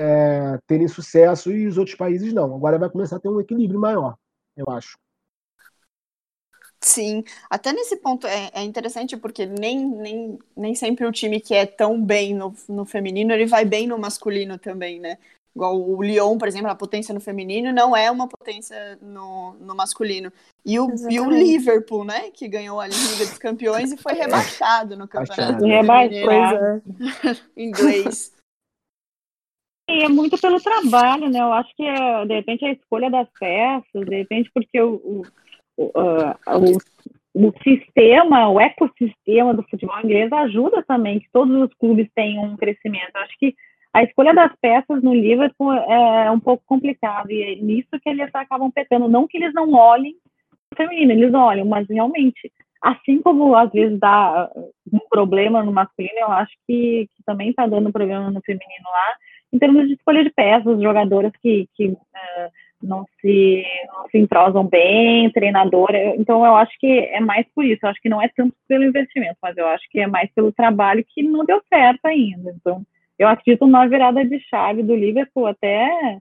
[0.00, 2.54] é, terem sucesso e os outros países não.
[2.54, 4.16] Agora vai começar a ter um equilíbrio maior,
[4.56, 4.98] eu acho.
[6.80, 11.52] Sim, até nesse ponto é, é, interessante porque nem, nem, nem sempre o time que
[11.52, 15.18] é tão bem no, no feminino ele vai bem no masculino também, né?
[15.54, 19.74] Igual o Lyon, por exemplo, a potência no feminino não é uma potência no, no
[19.74, 20.32] masculino.
[20.64, 22.30] E o, e o Liverpool, né?
[22.30, 26.82] Que ganhou a Liga dos Campeões e foi rebaixado no campeonato rebaixado.
[27.56, 28.32] inglês.
[29.90, 31.40] E é muito pelo trabalho, né?
[31.40, 35.22] Eu acho que é, de repente a escolha das peças, de repente porque o, o,
[35.76, 35.90] o,
[37.36, 42.44] o, o sistema, o ecossistema do futebol inglês ajuda também que todos os clubes tenham
[42.44, 43.12] um crescimento.
[43.14, 43.54] Eu acho que
[43.98, 48.32] a escolha das peças no Liverpool é um pouco complicado e é nisso que eles
[48.32, 49.08] acabam pecando.
[49.08, 50.14] Não que eles não olhem
[50.72, 54.48] o feminino, eles olham, mas realmente, assim como às vezes dá
[54.92, 59.16] um problema no masculino, eu acho que, que também está dando problema no feminino lá,
[59.52, 64.64] em termos de escolha de peças, jogadoras que, que uh, não, se, não se entrosam
[64.64, 66.14] bem, treinadora.
[66.16, 67.80] Então, eu acho que é mais por isso.
[67.82, 70.52] Eu acho que não é tanto pelo investimento, mas eu acho que é mais pelo
[70.52, 72.54] trabalho que não deu certo ainda.
[72.54, 72.86] Então,
[73.18, 76.18] eu acredito numa virada de chave do Liverpool até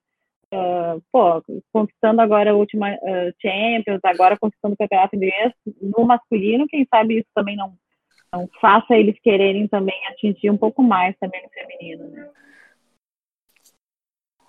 [0.53, 6.67] uh, pô, conquistando agora a última uh, Champions, agora conquistando o Campeonato Inglês no masculino,
[6.67, 7.73] quem sabe isso também não,
[8.31, 12.29] não faça eles quererem também atingir um pouco mais também no feminino, né?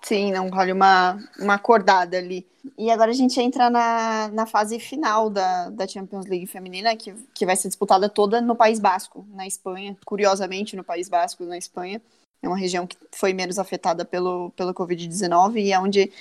[0.01, 2.47] Sim, não rola uma, uma acordada ali.
[2.77, 7.13] E agora a gente entra na, na fase final da, da Champions League feminina, que,
[7.33, 9.97] que vai ser disputada toda no País Basco, na Espanha.
[10.05, 12.01] Curiosamente, no País Basco, na Espanha.
[12.41, 16.11] É uma região que foi menos afetada pelo, pelo Covid-19 e é onde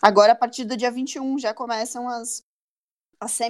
[0.00, 2.44] agora, a partir do dia 21, já começam as,
[3.20, 3.40] as,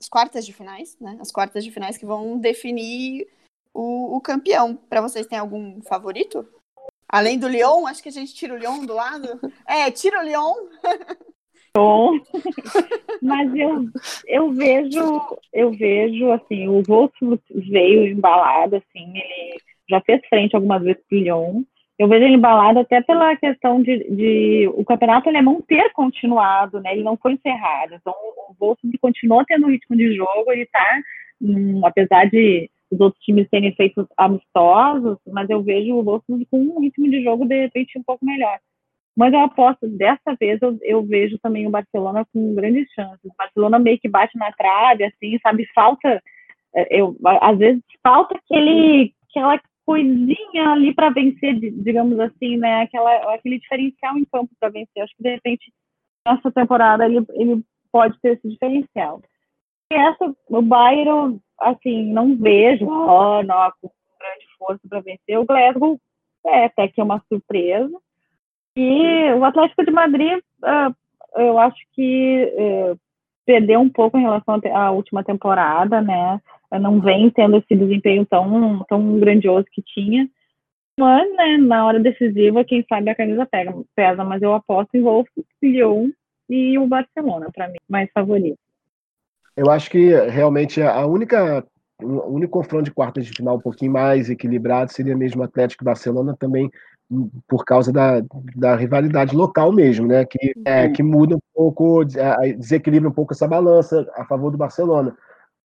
[0.00, 1.16] as quartas de finais, né?
[1.20, 3.26] As quartas de finais que vão definir
[3.74, 4.76] o, o campeão.
[4.76, 6.46] Para vocês, tem algum favorito?
[7.08, 9.38] Além do Lyon, acho que a gente tira o Lyon do lado.
[9.66, 10.54] É, tira o Lyon.
[11.74, 12.18] Bom,
[13.22, 13.86] mas eu,
[14.26, 20.82] eu vejo, eu vejo assim, o Wolfsburg veio embalado, assim, ele já fez frente algumas
[20.82, 21.62] vezes pro Lyon,
[21.98, 26.92] eu vejo ele embalado até pela questão de, de, o campeonato alemão ter continuado, né?
[26.92, 27.94] Ele não foi encerrado.
[27.94, 31.00] Então, o Wolfsburg continuou tendo ritmo de jogo, ele está,
[31.40, 36.58] hum, apesar de os outros times terem feito amistosos, mas eu vejo o Wolfsburg com
[36.58, 38.58] um ritmo de jogo de repente um pouco melhor.
[39.16, 43.24] Mas eu aposto, dessa vez eu, eu vejo também o Barcelona com grandes chances.
[43.24, 45.66] O Barcelona meio que bate na trave, assim, sabe?
[45.74, 46.22] Falta,
[46.74, 52.82] é, eu, às vezes falta aquele, aquela coisinha ali para vencer, digamos assim, né?
[52.82, 55.02] Aquela, aquele diferencial em campo para vencer.
[55.02, 55.72] Acho que de repente
[56.26, 59.20] nessa temporada ele, ele pode ter esse diferencial.
[59.92, 65.38] E essa, o Bayern, assim, não vejo, oh, não, com grande força para vencer.
[65.38, 66.00] O Glasgow
[66.46, 67.94] é até que é uma surpresa.
[68.76, 70.94] E o Atlético de Madrid, uh,
[71.40, 72.98] eu acho que uh,
[73.44, 76.40] perdeu um pouco em relação à última temporada, né?
[76.80, 80.28] não vem tendo esse desempenho tão, tão grandioso que tinha.
[80.98, 85.02] Mas, né, na hora decisiva, quem sabe a camisa pega, pesa, mas eu aposto em
[85.02, 85.26] Wolf,
[85.62, 86.10] Lyon
[86.48, 88.58] e o Barcelona, para mim, mais favorito.
[89.56, 91.64] Eu acho que realmente a única
[92.02, 95.86] o único confronto de quartas de final um pouquinho mais equilibrado seria mesmo Atlético e
[95.86, 96.68] Barcelona também
[97.46, 98.22] por causa da,
[98.56, 100.24] da rivalidade local mesmo, né?
[100.24, 104.58] Que, é, que muda um pouco, é, desequilibra um pouco essa balança a favor do
[104.58, 105.16] Barcelona.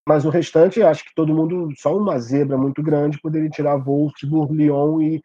[0.07, 4.53] Mas o restante, acho que todo mundo, só uma zebra muito grande, poderia tirar Wolfsburg,
[4.53, 5.21] Lyon e.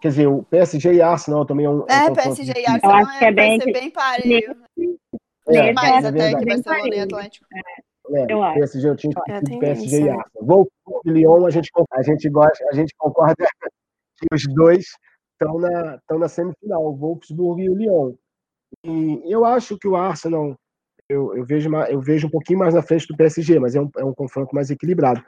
[0.00, 1.84] Quer dizer, o PSG e Arsenal também é um.
[1.88, 4.56] É, é um PSG e Arsenal Eu acho que é bem, bem parelho.
[5.48, 6.36] É, mais é até verdade.
[6.36, 7.46] que Barcelona e Atlético.
[8.14, 8.54] É, Eu acho.
[8.54, 10.10] PSG eu tinha É, esquecido PSG isso, e é.
[10.10, 10.26] Arsenal.
[10.40, 13.36] Wolfsburg e Lyon, a gente, a gente gosta, a gente concorda
[14.18, 14.86] que os dois
[15.42, 18.14] estão na, estão na semifinal, o Wolfsburg e o Lyon.
[18.84, 20.56] E eu acho que o Arsenal,
[21.08, 23.90] eu, eu, vejo, eu vejo um pouquinho mais na frente do PSG, mas é um,
[23.96, 25.22] é um confronto mais equilibrado.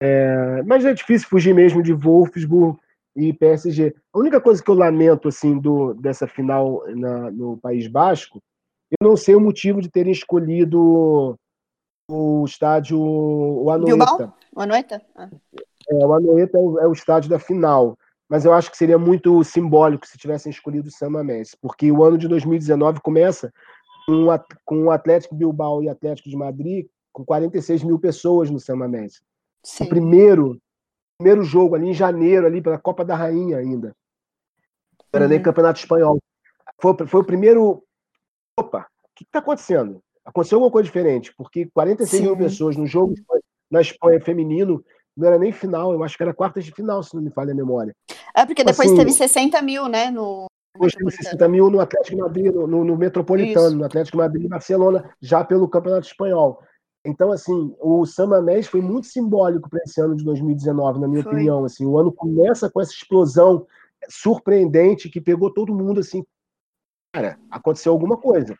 [0.00, 2.78] É, mas é difícil fugir mesmo de Wolfsburg
[3.16, 3.94] e PSG.
[4.12, 8.40] A única coisa que eu lamento assim do, dessa final na- no País Basco,
[9.00, 11.38] eu não sei o motivo de terem escolhido
[12.10, 13.96] o estádio o Anoeta.
[13.96, 14.34] Bilbao?
[14.54, 15.02] O Anoeta?
[15.14, 15.28] Ah.
[15.90, 17.98] É, o Anoeta é o, é o estádio da final.
[18.28, 22.04] Mas eu acho que seria muito simbólico se tivessem escolhido o San Mamés, porque o
[22.04, 23.52] ano de 2019 começa
[24.64, 29.20] com o Atlético Bilbao e Atlético de Madrid com 46 mil pessoas no San Mamés.
[29.80, 30.60] O primeiro,
[31.18, 33.94] primeiro jogo ali em janeiro, ali pela Copa da Rainha ainda.
[35.12, 35.44] Não era nem Uhum.
[35.44, 36.18] Campeonato Espanhol.
[36.80, 37.82] Foi, foi o primeiro.
[38.58, 40.02] Opa, o que está acontecendo?
[40.24, 42.38] Aconteceu alguma coisa diferente, porque 46 mil Sim.
[42.38, 43.14] pessoas no jogo
[43.70, 44.84] na Espanha feminino
[45.16, 47.52] não era nem final, eu acho que era quartas de final, se não me falha
[47.52, 47.94] a memória.
[48.38, 50.10] É porque depois Assim, teve 60 mil, né?
[50.10, 51.24] No Depois teve Metropolitano.
[51.24, 53.76] 60 mil no Atlético de Madrid, no, no- no Metropolitano, Isso.
[53.76, 56.62] no Atlético de Madrid e Barcelona, já pelo Campeonato Espanhol.
[57.04, 61.22] Então, assim, o San Mamés foi muito simbólico para esse ano de 2019, na minha
[61.22, 61.32] Foi.
[61.32, 61.64] opinião.
[61.64, 63.66] Assim, o ano começa com essa explosão
[64.08, 66.24] surpreendente que pegou todo mundo assim.
[67.12, 68.56] Cara, aconteceu alguma coisa.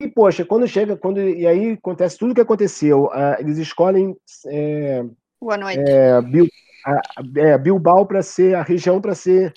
[0.00, 3.10] E, poxa, quando chega, quando e aí acontece tudo o que aconteceu.
[3.12, 5.04] ah, eles escolhem é,
[5.40, 5.82] O Anoeta.
[5.90, 6.48] é, Bil-
[6.84, 7.02] a-
[7.36, 9.52] é, Bilbao para ser a região para ser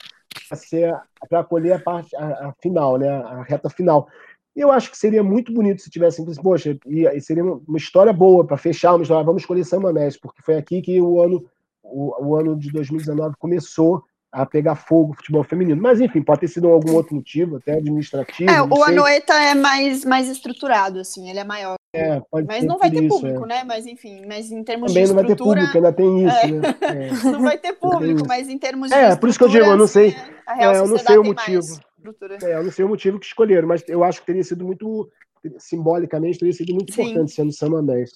[1.29, 4.07] para acolher a parte a, a final, né, a reta final.
[4.55, 8.45] Eu acho que seria muito bonito se tivessem, poxa, e, e seria uma história boa
[8.45, 9.23] para fechar uma história.
[9.25, 11.45] Vamos escolher São Mamés, porque foi aqui que o ano
[11.83, 15.81] o, o ano de 2019 começou a pegar fogo o futebol feminino.
[15.81, 18.49] Mas enfim, pode ter sido algum outro motivo, até administrativo.
[18.51, 18.83] É, o.
[18.83, 21.75] Anoeta é mais, mais estruturado, assim, ele é maior.
[21.95, 23.47] É, Mas não vai ter isso, público, é.
[23.47, 23.63] né?
[23.63, 25.59] Mas enfim, mas em termos Também de não vai ter estrutura.
[25.61, 26.51] público, ainda tem isso, É.
[26.51, 26.75] né?
[27.25, 27.31] É.
[27.31, 28.27] Não vai ter público, isso.
[28.27, 30.73] mas em termos de É, por isso que eu digo, eu não sei- a Real
[30.73, 31.59] é, eu não sei o motivo.
[31.59, 32.37] estrutura.
[32.43, 35.09] É, eu não sei o motivo que escolheram, mas eu acho que teria sido muito,
[35.57, 37.01] simbolicamente, teria sido muito Sim.
[37.03, 38.11] importante sendo San Mamés.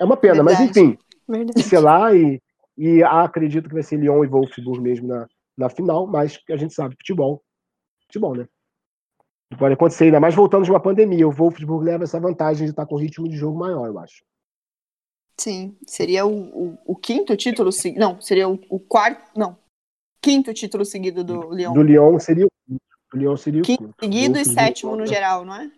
[0.00, 0.78] É uma pena, mas Verdade.
[0.80, 1.62] enfim, Verdade.
[1.62, 2.40] sei lá, e,
[2.76, 6.74] e acredito que vai ser Lyon e Wolfsburg mesmo na, na final, mas a gente
[6.74, 7.42] sabe, futebol,
[8.06, 8.46] futebol, né?
[9.58, 11.26] Pode acontecer, ainda mais voltando de uma pandemia.
[11.26, 14.24] O Wolfsburg leva essa vantagem de estar com ritmo de jogo maior, eu acho.
[15.38, 16.32] Sim, seria o,
[16.72, 18.00] o, o quinto título seguido.
[18.00, 19.30] Não, seria o, o quarto.
[19.38, 19.56] Não.
[20.20, 21.72] Quinto título seguido do Lyon.
[21.72, 22.80] Do Lyon seria o quinto.
[23.12, 23.94] Do Lyon seria o Quinto quinto.
[24.00, 25.70] seguido e sétimo no volta- geral, não é?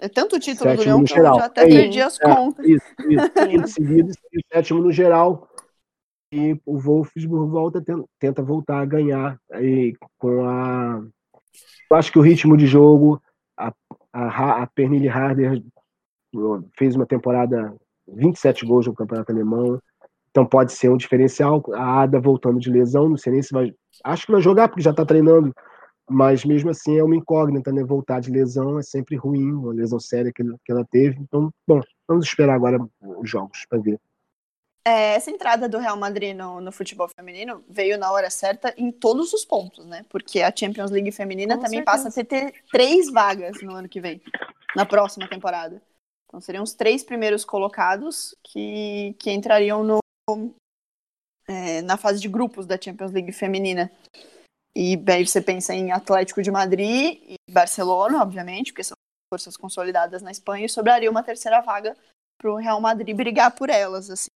[0.00, 1.76] É tanto título do Sétimo Lyon no que eu já até É isso.
[1.78, 2.66] perdi as É, contas.
[2.66, 3.30] Isso, isso.
[3.48, 5.48] Quinto seguido e o sétimo no geral.
[6.32, 11.02] E o Wolfsburg volta, ten- tenta voltar a ganhar aí com a.
[11.90, 13.22] Eu acho que o ritmo de jogo,
[13.56, 13.72] a,
[14.12, 15.62] a, a Pernille Harder
[16.78, 17.74] fez uma temporada
[18.08, 19.80] 27 gols no Campeonato Alemão,
[20.30, 21.62] então pode ser um diferencial.
[21.74, 23.72] A Ada voltando de lesão, não sei nem se vai.
[24.04, 25.54] Acho que vai jogar porque já está treinando,
[26.10, 27.84] mas mesmo assim é uma incógnita, né?
[27.84, 31.18] Voltar de lesão é sempre ruim, uma lesão séria que, que ela teve.
[31.20, 33.98] Então, bom, vamos esperar agora os jogos para ver.
[34.84, 38.90] É, essa entrada do Real Madrid no, no futebol feminino veio na hora certa em
[38.90, 40.04] todos os pontos, né?
[40.08, 42.04] Porque a Champions League feminina Com também certeza.
[42.04, 44.20] passa a ter, três vagas no ano que vem,
[44.74, 45.80] na próxima temporada.
[46.26, 50.00] Então seriam os três primeiros colocados que, que entrariam no,
[51.46, 53.90] é, na fase de grupos da Champions League feminina.
[54.74, 58.96] E aí você pensa em Atlético de Madrid e Barcelona, obviamente, porque são
[59.32, 61.96] forças consolidadas na Espanha, e sobraria uma terceira vaga
[62.38, 64.10] para o Real Madrid brigar por elas.
[64.10, 64.28] Assim.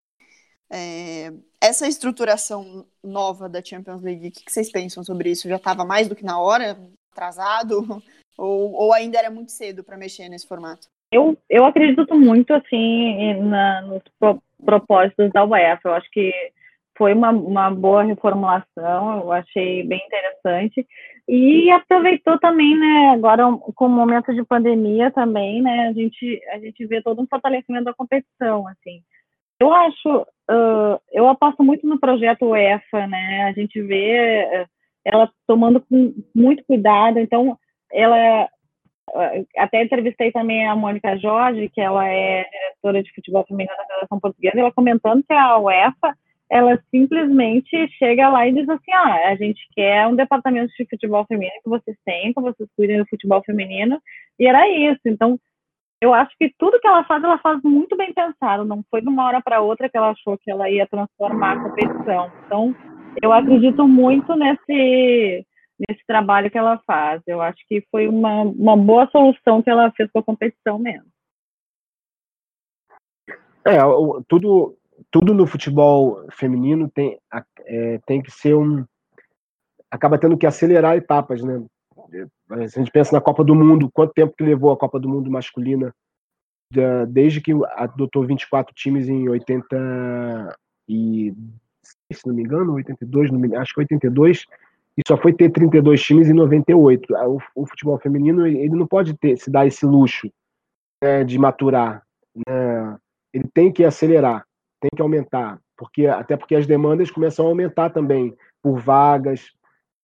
[0.70, 5.48] É, essa estruturação nova da Champions League, o que, que vocês pensam sobre isso?
[5.48, 6.76] Já estava mais do que na hora,
[7.12, 8.02] atrasado,
[8.37, 10.88] ou, ou ainda era muito cedo para mexer nesse formato?
[11.11, 15.88] Eu, eu acredito muito assim na, nos pro- propósitos da UEFA.
[15.88, 16.33] Eu acho que
[16.96, 20.87] foi uma, uma boa reformulação, eu achei bem interessante.
[21.29, 26.59] E aproveitou também, né, agora com o momento de pandemia também, né, a gente, a
[26.59, 29.02] gente vê todo um fortalecimento da competição, assim.
[29.61, 33.45] Eu acho, uh, eu aposto muito no projeto UEFA, né?
[33.45, 34.69] A gente vê uh,
[35.05, 37.59] ela tomando com muito cuidado, então
[37.92, 38.49] ela
[39.57, 44.21] até entrevistei também a Mônica Jorge, que ela é diretora de futebol feminino da Federação
[44.21, 46.14] Portuguesa, ela comentando que a UEFA
[46.49, 51.25] ela simplesmente chega lá e diz assim, ah, a gente quer um departamento de futebol
[51.27, 54.01] feminino que vocês têm, que vocês cuidem do futebol feminino,
[54.38, 55.01] e era isso.
[55.07, 55.38] Então,
[56.00, 59.09] eu acho que tudo que ela faz, ela faz muito bem pensado, não foi de
[59.09, 62.30] uma hora para outra que ela achou que ela ia transformar a competição.
[62.44, 62.74] Então,
[63.22, 65.46] eu acredito muito nesse
[65.88, 67.22] nesse trabalho que ela faz.
[67.26, 71.06] Eu acho que foi uma, uma boa solução que ela fez com a competição mesmo.
[73.64, 73.78] É,
[74.28, 74.76] tudo,
[75.11, 77.18] tudo no futebol feminino tem,
[77.66, 78.85] é, tem que ser um.
[79.90, 81.62] acaba tendo que acelerar etapas, né?
[82.11, 85.09] Se a gente pensa na Copa do Mundo, quanto tempo que levou a Copa do
[85.09, 85.95] Mundo masculina,
[87.09, 90.57] desde que adotou 24 times em 80
[90.88, 91.35] e
[92.12, 94.45] se não me engano, 82, acho que 82,
[94.97, 97.14] e só foi ter 32 times em 98.
[97.14, 100.31] O, o futebol feminino ele não pode ter, se dar esse luxo
[101.03, 102.03] né, de maturar.
[102.35, 102.97] Né?
[103.33, 104.47] Ele tem que acelerar,
[104.81, 109.51] tem que aumentar, porque até porque as demandas começam a aumentar também por vagas.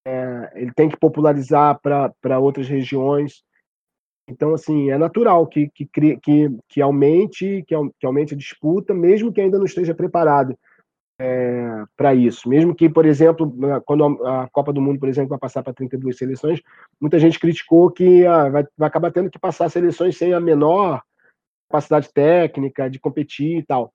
[0.05, 3.43] É, ele tem que popularizar para outras regiões.
[4.29, 9.33] Então, assim, é natural que, que, que, que, aumente, que, que aumente a disputa, mesmo
[9.33, 10.57] que ainda não esteja preparado
[11.19, 12.49] é, para isso.
[12.49, 13.53] Mesmo que, por exemplo,
[13.85, 16.61] quando a Copa do Mundo, por exemplo, vai passar para 32 seleções,
[17.01, 21.03] muita gente criticou que ah, vai, vai acabar tendo que passar seleções sem a menor
[21.71, 23.93] capacidade técnica de competir e tal.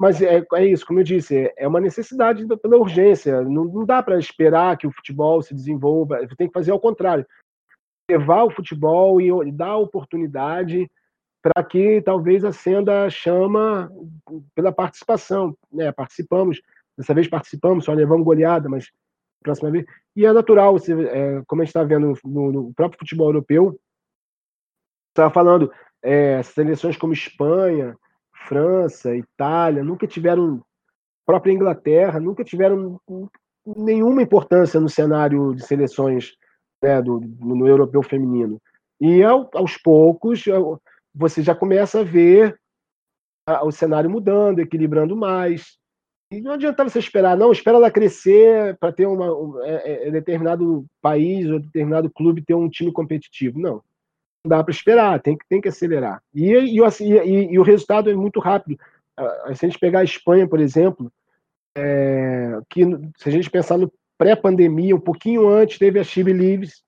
[0.00, 3.42] Mas é, é isso, como eu disse, é uma necessidade pela urgência.
[3.42, 7.26] Não, não dá para esperar que o futebol se desenvolva, tem que fazer ao contrário.
[8.10, 10.90] Levar o futebol e dar oportunidade
[11.42, 13.92] para que talvez acenda a chama
[14.54, 15.54] pela participação.
[15.70, 15.92] Né?
[15.92, 16.62] Participamos,
[16.96, 18.90] dessa vez participamos, só levamos goleada, mas
[19.44, 19.84] próxima vez.
[20.16, 23.78] E é natural, você, é, como a gente está vendo no, no, próprio futebol europeu,
[25.10, 25.70] estava falando,
[26.02, 27.94] é, seleções como Espanha,
[28.46, 30.60] França, Itália, nunca tiveram,
[31.26, 33.00] própria Inglaterra, nunca tiveram
[33.64, 36.32] nenhuma importância no cenário de seleções
[36.82, 38.60] né, do, no europeu feminino.
[39.00, 40.44] E aos poucos,
[41.14, 42.58] você já começa a ver
[43.62, 45.78] o cenário mudando, equilibrando mais.
[46.32, 50.10] E não adianta você esperar, não, espera ela crescer para ter uma, um, é, é,
[50.12, 53.58] determinado país ou determinado clube ter um time competitivo.
[53.58, 53.82] Não.
[54.46, 56.22] Dá para esperar, tem que, tem que acelerar.
[56.34, 58.78] E, e, e, e, o resultado é muito rápido.
[59.54, 61.12] Se a gente pegar a Espanha, por exemplo,
[61.76, 62.82] é, que
[63.18, 66.82] se a gente pensar no pré-pandemia, um pouquinho antes, teve a She Believes,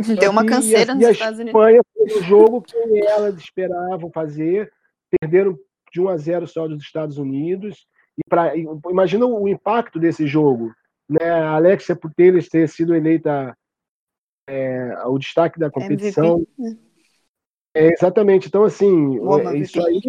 [0.18, 1.54] Deu uma canseira nos Estados Unidos.
[1.54, 4.72] A Espanha foi o jogo que elas esperavam fazer,
[5.20, 5.58] perderam
[5.92, 7.86] de 1 a 0 só dos Estados Unidos.
[8.16, 10.72] E pra, imagina o impacto desse jogo.
[11.08, 11.28] Né?
[11.28, 13.56] A Alexia Putellas ter sido eleita
[14.50, 16.44] é, o destaque da competição.
[16.58, 16.76] Né?
[17.74, 18.48] É, exatamente.
[18.48, 20.00] Então, assim, é, isso aí,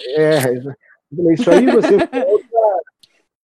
[0.00, 0.54] é, é,
[1.34, 2.82] isso aí você volta,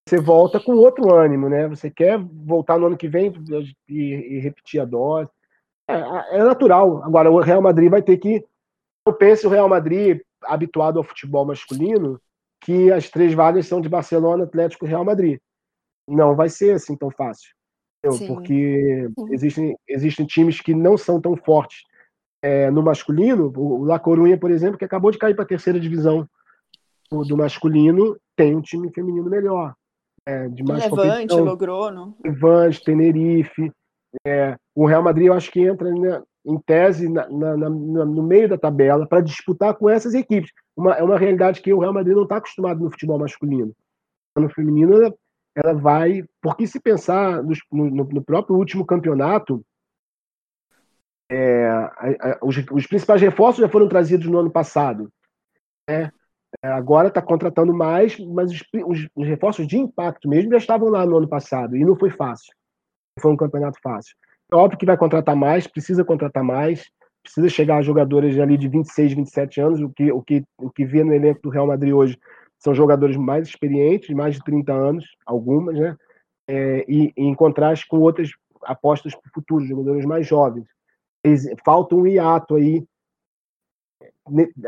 [0.09, 1.69] você volta com outro ânimo, né?
[1.69, 3.33] Você quer voltar no ano que vem
[3.87, 5.31] e, e repetir a dose.
[5.87, 7.03] É, é, natural.
[7.05, 8.45] Agora, o Real Madrid vai ter que.
[9.07, 12.21] Eu penso o Real Madrid, habituado ao futebol masculino,
[12.63, 15.39] que as três vagas são de Barcelona, Atlético e Real Madrid.
[16.09, 17.51] Não vai ser assim tão fácil.
[18.03, 21.83] Porque existem, existem times que não são tão fortes
[22.43, 23.53] é, no masculino.
[23.55, 26.27] O La Coruña, por exemplo, que acabou de cair para a terceira divisão
[27.11, 29.75] do masculino, tem um time feminino melhor.
[30.27, 32.17] É, de mais Levante, Logrono.
[32.25, 33.73] Levante, Tenerife.
[34.27, 38.23] É, o Real Madrid, eu acho que entra né, em tese na, na, na, no
[38.23, 40.51] meio da tabela para disputar com essas equipes.
[40.77, 43.73] Uma, é uma realidade que o Real Madrid não está acostumado no futebol masculino.
[44.37, 45.13] No feminino,
[45.55, 46.25] ela, vai.
[46.41, 49.65] Porque se pensar no, no, no próprio último campeonato,
[51.31, 51.85] é, a,
[52.21, 55.13] a, os, os, principais reforços já foram trazidos no ano passado.
[55.89, 56.11] Né?
[56.63, 60.89] É, agora está contratando mais, mas os, os, os reforços de impacto mesmo já estavam
[60.89, 62.53] lá no ano passado e não foi fácil
[63.21, 64.17] foi um campeonato fácil.
[64.53, 66.85] É óbvio que vai contratar mais, precisa contratar mais,
[67.23, 70.85] precisa chegar a jogadores ali de 26, 27 anos, o que, o que, o que
[70.85, 72.19] vê no elenco do Real Madrid hoje
[72.61, 75.97] são jogadores mais experientes, mais de 30 anos, algumas, né?
[76.49, 78.31] É, e, e, em contraste com outras
[78.63, 80.67] apostas para o futuro, jogadores mais jovens.
[81.65, 82.85] Falta um hiato aí.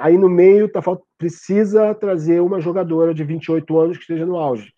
[0.01, 0.81] Aí no meio tá,
[1.19, 4.73] precisa trazer uma jogadora de 28 anos que esteja no auge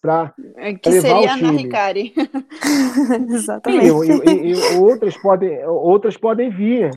[0.00, 1.48] para é, que levar seria o time.
[1.48, 2.14] a Ricari.
[3.28, 3.84] Exatamente.
[3.84, 6.90] E, e, e, outras, podem, outras podem vir,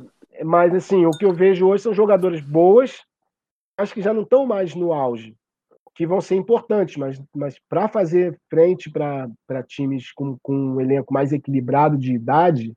[0.43, 3.01] mas assim, o que eu vejo hoje são jogadoras boas,
[3.78, 5.36] acho que já não estão mais no auge.
[5.93, 11.13] que vão ser importantes, mas, mas para fazer frente para times com, com um elenco
[11.13, 12.73] mais equilibrado de idade,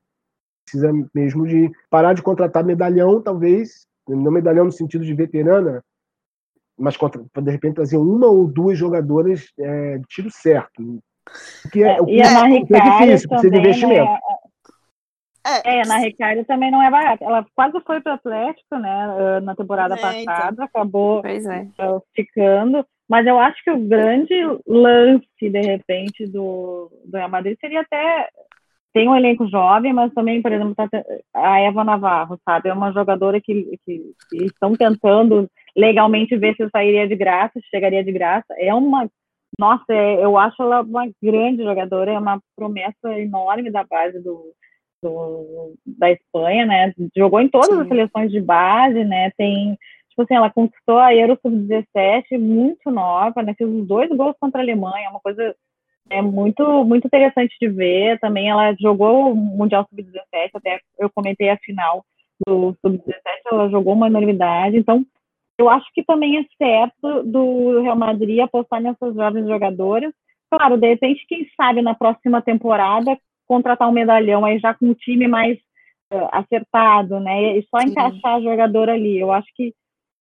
[0.63, 5.83] precisa mesmo de parar de contratar medalhão, talvez, não medalhão no sentido de veterana,
[6.77, 10.99] mas de repente trazer uma ou duas jogadoras é, de tiro certo.
[11.71, 14.11] Que é, é, o que, é, é difícil, precisa de investimento.
[14.11, 14.19] Né,
[15.45, 17.23] é, é, na Ricardo também não é barato.
[17.23, 20.65] Ela quase foi para o Atlético, né, na temporada é, passada, então.
[20.65, 21.65] acabou é.
[22.15, 22.85] ficando.
[23.09, 24.35] Mas eu acho que o grande
[24.67, 28.29] lance, de repente, do, do Real Madrid seria até.
[28.91, 30.89] Tem um elenco jovem, mas também, por exemplo, tá,
[31.35, 32.69] a Eva Navarro, sabe?
[32.69, 37.59] É uma jogadora que, que, que estão tentando legalmente ver se eu sairia de graça,
[37.59, 38.47] se chegaria de graça.
[38.57, 39.07] É uma.
[39.59, 44.53] Nossa, é, eu acho ela uma grande jogadora, é uma promessa enorme da base do,
[45.01, 46.93] do, da Espanha, né?
[47.15, 47.81] Jogou em todas Sim.
[47.81, 49.31] as seleções de base, né?
[49.37, 49.77] Tem,
[50.09, 53.53] tipo assim, ela conquistou a Euro Sub-17 muito nova, né?
[53.57, 55.55] Fez os dois gols contra a Alemanha, é uma coisa
[56.11, 58.19] é muito muito interessante de ver.
[58.19, 62.03] Também ela jogou o Mundial Sub-17, até eu comentei a final
[62.47, 63.13] do Sub-17,
[63.51, 64.77] ela jogou uma enormidade.
[64.77, 65.05] Então,
[65.57, 70.13] eu acho que também é certo do Real Madrid apostar nessas jovens jogadoras.
[70.49, 73.17] Claro, de repente, quem sabe na próxima temporada
[73.49, 75.57] contratar um medalhão aí já com um time mais
[76.13, 77.57] uh, acertado, né?
[77.57, 77.87] E só Sim.
[77.87, 79.19] encaixar a jogadora ali.
[79.19, 79.73] Eu acho que.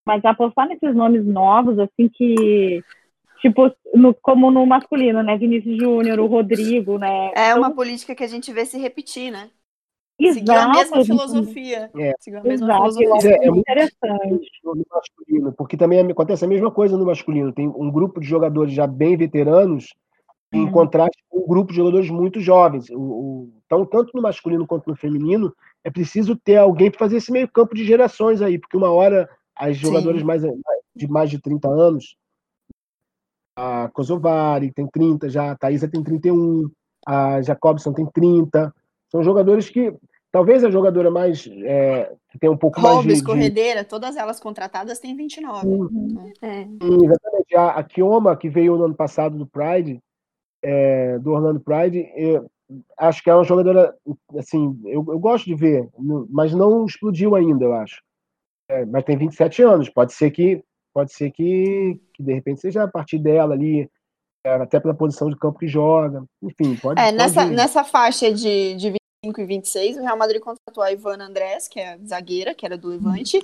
[0.06, 2.82] Mas apostar nesses nomes novos, assim, que.
[3.42, 5.36] Tipo, no, como no masculino, né?
[5.36, 7.30] Vinícius Júnior, o Rodrigo, né?
[7.36, 9.50] É uma então política que a gente vê se repetir, né?
[10.18, 10.38] Exato.
[10.38, 11.90] Seguiu a mesma filosofia.
[11.96, 12.12] É.
[12.18, 13.30] Seguiu a mesma Exato, filosofia.
[13.30, 14.50] É, é muito interessante.
[14.64, 17.52] No masculino, porque também acontece a mesma coisa no masculino.
[17.52, 19.94] Tem um grupo de jogadores já bem veteranos
[20.52, 20.72] em uhum.
[20.72, 22.88] contraste com um grupo de jogadores muito jovens.
[22.90, 27.16] O, o, então, tanto no masculino quanto no feminino, é preciso ter alguém para fazer
[27.16, 30.42] esse meio campo de gerações aí, porque uma hora as jogadoras mais,
[30.94, 32.16] de mais de 30 anos,
[33.56, 36.70] a Kosovari tem 30 já, a Thaisa tem 31,
[37.04, 38.72] a Jacobson tem 30.
[39.10, 39.92] São jogadores que
[40.30, 43.88] talvez a jogadora mais é, que tem um pouco mais de, Corredeira, de...
[43.88, 45.66] todas elas contratadas têm 29.
[45.66, 46.32] Uhum.
[46.40, 46.60] É.
[46.60, 47.56] Exatamente.
[47.56, 50.00] A, a Kioma, que veio no ano passado do Pride,
[50.62, 52.50] é, do Orlando Pride, eu,
[52.98, 53.94] acho que é uma jogadora,
[54.36, 55.88] assim, eu, eu gosto de ver,
[56.30, 58.02] mas não explodiu ainda, eu acho.
[58.70, 62.82] É, mas tem 27 anos, pode ser que pode ser que, que de repente seja
[62.82, 63.88] a partir dela ali,
[64.44, 67.00] é, até pela posição de campo que joga, enfim, pode.
[67.00, 68.94] É, nessa, nessa faixa de, de
[69.24, 72.76] 25 e 26, o Real Madrid contratou a Ivana Andrés, que é zagueira, que era
[72.76, 73.40] do Levante,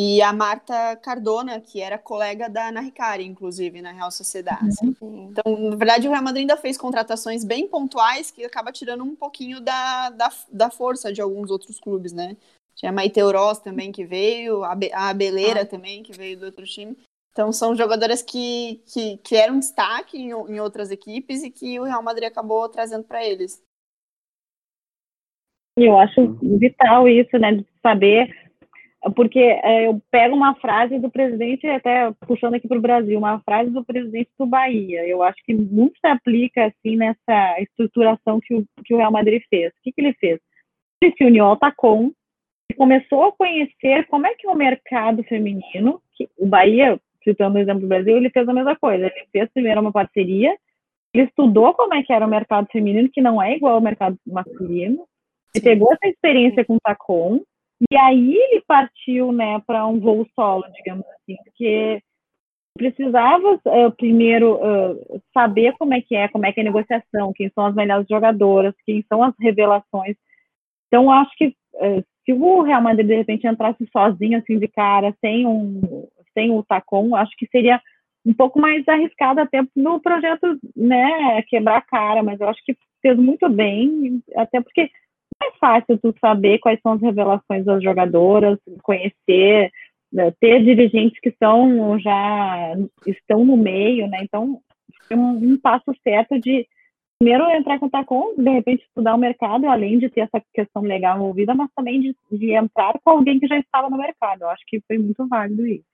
[0.00, 4.76] e a Marta Cardona, que era colega da Ana Ricari, inclusive, na Real Sociedade.
[4.80, 5.32] Uhum.
[5.32, 9.16] Então, na verdade, o Real Madrid ainda fez contratações bem pontuais que acaba tirando um
[9.16, 12.36] pouquinho da, da, da força de alguns outros clubes, né?
[12.76, 15.66] Tinha a Maite Oroz também que veio, a, Be a Beleira ah.
[15.66, 16.96] também que veio do outro time.
[17.32, 21.82] Então, são jogadoras que, que, que eram destaque em, em outras equipes e que o
[21.82, 23.60] Real Madrid acabou trazendo para eles.
[25.76, 27.52] Eu acho vital isso, né?
[27.52, 28.47] De saber
[29.12, 33.40] porque é, eu pego uma frase do presidente, até puxando aqui para o Brasil, uma
[33.40, 35.06] frase do presidente do Bahia.
[35.06, 39.42] Eu acho que muito se aplica assim nessa estruturação que o, que o Real Madrid
[39.48, 39.70] fez.
[39.72, 40.40] O que, que ele fez?
[41.00, 42.10] Ele se uniu ao Tacom
[42.70, 46.00] e começou a conhecer como é que é o mercado feminino.
[46.14, 49.06] Que o Bahia, citando o exemplo do Brasil, ele fez a mesma coisa.
[49.06, 50.56] Ele fez primeiro uma parceria,
[51.14, 54.18] ele estudou como é que era o mercado feminino, que não é igual ao mercado
[54.26, 55.06] masculino.
[55.54, 57.40] Ele pegou essa experiência com o Tacom
[57.90, 62.02] e aí ele partiu, né, para um voo solo, digamos assim, porque
[62.76, 67.32] precisava uh, primeiro uh, saber como é que é, como é que é a negociação,
[67.34, 70.16] quem são as melhores jogadoras, quem são as revelações.
[70.86, 75.14] Então, acho que uh, se o Real Madrid de repente entrasse sozinho, assim, de cara,
[75.20, 75.80] sem um,
[76.34, 77.80] sem o Tacon, acho que seria
[78.24, 82.76] um pouco mais arriscado até no projeto, né, quebrar a cara, mas eu acho que
[83.00, 84.90] fez muito bem, até porque
[85.42, 89.70] é fácil tu saber quais são as revelações das jogadoras, conhecer,
[90.12, 92.74] né, ter dirigentes que são já
[93.06, 94.20] estão no meio, né?
[94.22, 94.60] Então,
[95.10, 96.66] é um, um passo certo de
[97.18, 100.82] primeiro entrar em contato com, de repente estudar o mercado, além de ter essa questão
[100.82, 104.42] legal envolvida, mas também de, de entrar com alguém que já estava no mercado.
[104.42, 105.84] Eu acho que foi muito válido isso.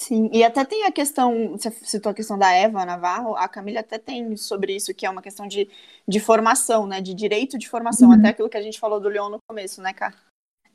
[0.00, 3.80] Sim, e até tem a questão, você citou a questão da Eva Navarro, a Camila
[3.80, 5.68] até tem sobre isso, que é uma questão de,
[6.06, 8.14] de formação, né, de direito de formação, uhum.
[8.14, 10.14] até aquilo que a gente falou do Leon no começo, né, Cá?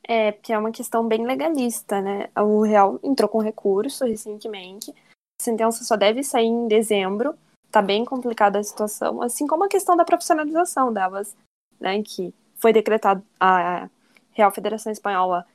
[0.05, 5.41] É, porque é uma questão bem legalista, né, o Real entrou com recurso recentemente, a
[5.41, 7.33] sentença só deve sair em dezembro,
[7.71, 11.33] tá bem complicada a situação, assim como a questão da profissionalização delas,
[11.79, 13.89] né, que foi decretado, a
[14.33, 15.47] Real Federação Espanhola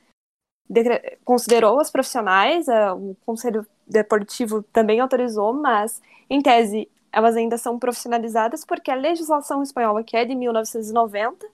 [1.25, 8.63] considerou as profissionais, o Conselho Deportivo também autorizou, mas, em tese, elas ainda são profissionalizadas
[8.63, 11.47] porque a legislação espanhola, que é de 1990,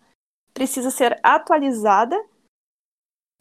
[0.53, 2.21] precisa ser atualizada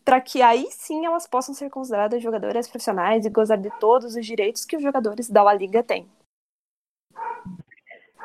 [0.05, 4.27] para que aí sim elas possam ser consideradas jogadoras profissionais e gozar de todos os
[4.27, 6.07] direitos que os jogadores da La Liga têm.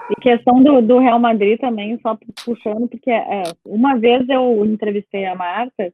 [0.09, 5.25] E questão do, do Real Madrid também, só puxando, porque é, uma vez eu entrevistei
[5.25, 5.93] a Marta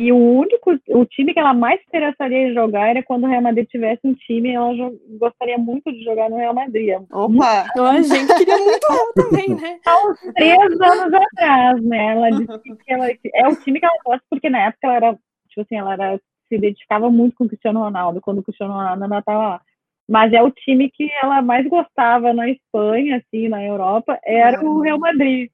[0.00, 3.42] e o único, o time que ela mais interessaria em jogar era quando o Real
[3.42, 4.72] Madrid tivesse um time, ela
[5.18, 6.96] gostaria muito de jogar no Real Madrid.
[7.12, 7.66] Opa!
[7.70, 9.78] Então, a gente queria muito ela também, né?
[9.84, 12.12] Há uns três anos atrás, né?
[12.12, 15.18] Ela disse que ela, é o time que ela gosta, porque na época ela era,
[15.50, 16.16] tipo assim, ela era,
[16.48, 19.60] se identificava muito com o Cristiano Ronaldo, quando o Cristiano Ronaldo ainda estava lá.
[20.08, 24.80] Mas é o time que ela mais gostava na Espanha, assim, na Europa, era o
[24.80, 25.50] Real Madrid.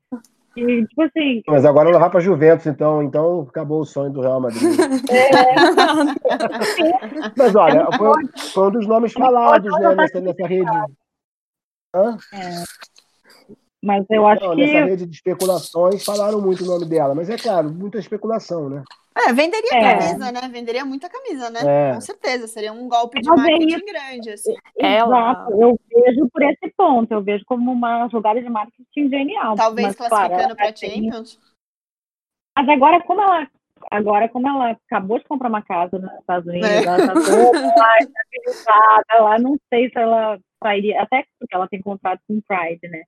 [0.56, 1.42] E, tipo assim.
[1.46, 4.62] Mas agora ela vai para Juventus, então, então acabou o sonho do Real Madrid.
[5.10, 5.28] É.
[7.36, 10.70] Mas olha, foi, foi, um dos nomes falados né, nessa, nessa rede.
[11.94, 12.16] Hã?
[12.32, 12.64] É.
[13.84, 14.66] Mas eu acho Não, que.
[14.66, 18.82] Nessa rede de especulações falaram muito o nome dela, mas é claro, muita especulação, né?
[19.16, 19.80] É, venderia é.
[19.80, 20.40] camisa, né?
[20.52, 21.60] Venderia muita camisa, né?
[21.64, 21.94] É.
[21.94, 24.54] Com certeza, seria um golpe de marketing grande, assim.
[24.76, 29.54] Exato, eu vejo por esse ponto, eu vejo como uma jogada de marketing genial.
[29.54, 31.40] Talvez mas, classificando para Champions.
[32.56, 33.48] Mas agora, como ela
[33.90, 36.84] agora, como ela acabou de comprar uma casa nos Estados Unidos, é.
[36.84, 37.74] ela tá toda
[38.66, 42.88] lá, ela não sei se ela sairia, até porque ela tem contrato com o Pride,
[42.88, 43.02] né?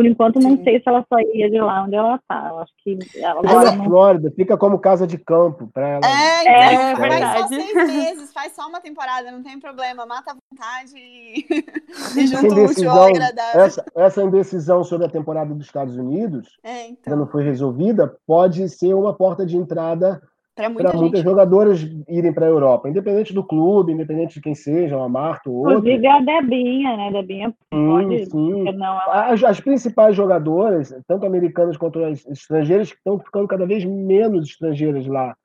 [0.00, 0.64] Por enquanto, não Sim.
[0.64, 2.48] sei se ela sairia de lá onde ela está.
[2.48, 3.84] Eu acho que ela Olha não...
[3.84, 6.06] Flórida, fica como casa de campo para ela.
[6.06, 10.06] É, então, é, faz só seis meses, faz só uma temporada, não tem problema.
[10.06, 11.44] Mata a vontade e,
[12.18, 13.60] e junta o útil ao agradável.
[13.60, 17.12] Essa, essa indecisão sobre a temporada dos Estados Unidos, é, então.
[17.12, 20.18] que não foi resolvida, pode ser uma porta de entrada
[20.60, 24.96] para muita muitas jogadoras irem para a Europa, independente do clube, independente de quem seja,
[24.96, 25.78] uma Marta ou outro.
[25.78, 27.10] Inclusive a Debinha, né?
[27.12, 28.26] Debinha pode.
[28.26, 28.72] Sim, sim.
[28.72, 29.32] Não, ela...
[29.32, 35.06] as, as, principais jogadoras, tanto americanas quanto as estrangeiras, estão ficando cada vez menos estrangeiras
[35.06, 35.36] lá.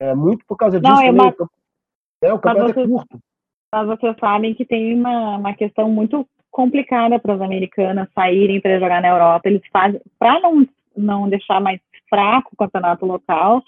[0.00, 0.92] É, muito por causa disso.
[0.92, 3.18] Não, é, é, o campeonato é curto.
[3.72, 8.78] Mas vocês sabem que tem uma, uma questão muito complicada para as americanas saírem para
[8.78, 9.48] jogar na Europa.
[9.48, 13.62] Eles fazem, para não, não deixar mais fraco o campeonato local,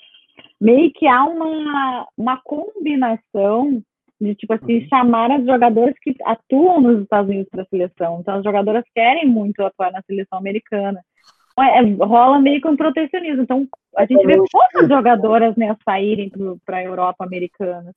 [0.61, 3.83] meio que há uma, uma combinação
[4.21, 4.89] de tipo assim uhum.
[4.89, 8.19] chamar as jogadoras que atuam nos Estados Unidos para a seleção.
[8.21, 11.01] Então as jogadoras querem muito atuar na seleção americana.
[11.53, 13.43] Então, é, rola meio que um protecionismo.
[13.43, 16.31] Então a gente vê poucas jogadoras né, saírem
[16.65, 17.93] para a Europa americana.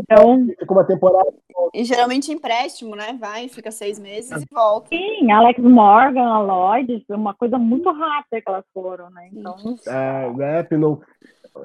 [0.00, 1.32] Então fica uma temporada
[1.74, 3.16] e geralmente empréstimo, né?
[3.18, 4.88] Vai, fica seis meses e volta.
[4.88, 9.28] Sim, Alex Morgan, a Lloyd, uma coisa muito rápida que elas foram, né?
[9.32, 9.56] Então.
[9.86, 11.00] É, é, não,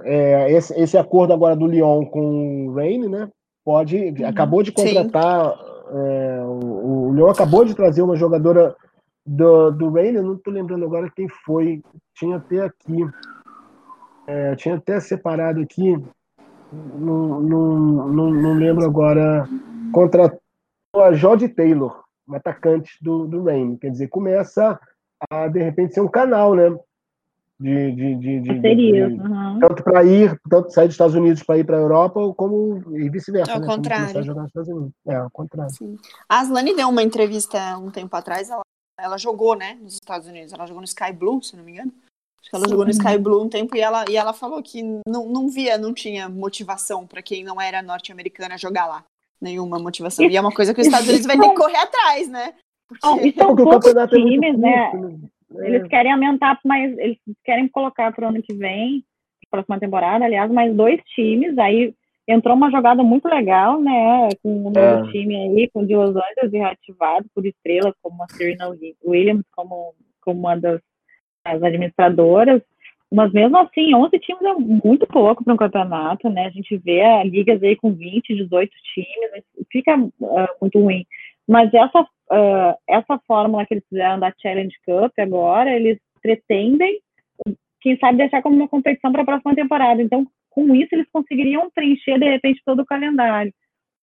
[0.04, 3.30] é, esse, esse acordo agora do Lyon com o Rain, né?
[3.64, 3.98] Pode.
[3.98, 5.54] Uhum, acabou de contratar.
[5.91, 8.76] É, o, o Lyon acabou de trazer uma jogadora
[9.26, 11.82] do, do Rain, eu não estou lembrando agora quem foi.
[12.16, 13.08] Tinha até aqui.
[14.28, 15.98] É, tinha até separado aqui.
[16.72, 19.48] Não, não, não, não lembro agora.
[19.94, 20.39] Contratou
[20.96, 23.78] a Jodie Taylor, um atacante do, do Rain.
[23.78, 24.80] Quer dizer, começa
[25.30, 26.76] a de repente ser um canal, né?
[27.64, 29.59] De, de, de, de, de uhum.
[29.59, 33.09] tanto para ir, tanto sair dos Estados Unidos para ir para a Europa, como e
[33.09, 33.53] vice-versa.
[33.53, 33.66] Ao né?
[33.66, 34.24] contrário.
[34.24, 34.91] jogar nos Estados Unidos.
[35.07, 35.74] É, ao contrário.
[35.74, 35.97] Sim.
[36.28, 38.64] A Aslane deu uma entrevista um tempo atrás, ela,
[38.99, 41.93] ela jogou, né, nos Estados Unidos, ela jogou no Sky Blue, se não me engano.
[42.41, 42.72] Acho que ela Sim.
[42.72, 45.78] jogou no Sky Blue um tempo e ela, e ela falou que não, não via,
[45.78, 49.05] não tinha motivação para quem não era norte-americana jogar lá.
[49.39, 50.26] Nenhuma motivação.
[50.26, 52.53] E é uma coisa que os Estados Unidos vai ter que correr atrás, né?
[52.88, 53.28] Porque...
[53.28, 54.91] E são poucos times, né?
[54.93, 55.20] né?
[55.60, 59.04] Eles querem aumentar, mas eles querem colocar para o ano que vem,
[59.49, 61.58] próxima temporada, aliás, mais dois times.
[61.58, 61.93] Aí
[62.28, 64.30] entrou uma jogada muito legal, né?
[64.41, 65.12] Com um novo é.
[65.12, 68.70] time aí, com de Los Angeles reativado por estrelas como a Serena
[69.06, 70.82] Williams, como, como uma das
[71.45, 72.62] administradoras.
[73.12, 76.47] Mas mesmo assim, 11 times é muito pouco para um campeonato, né?
[76.47, 81.06] A gente vê ligas aí com 20, 18 times, fica uh, muito ruim.
[81.48, 87.00] Mas essa, uh, essa fórmula que eles fizeram da Challenge Cup agora, eles pretendem,
[87.82, 90.02] quem sabe, deixar como uma competição para a próxima temporada.
[90.02, 93.54] Então, com isso, eles conseguiriam preencher, de repente, todo o calendário.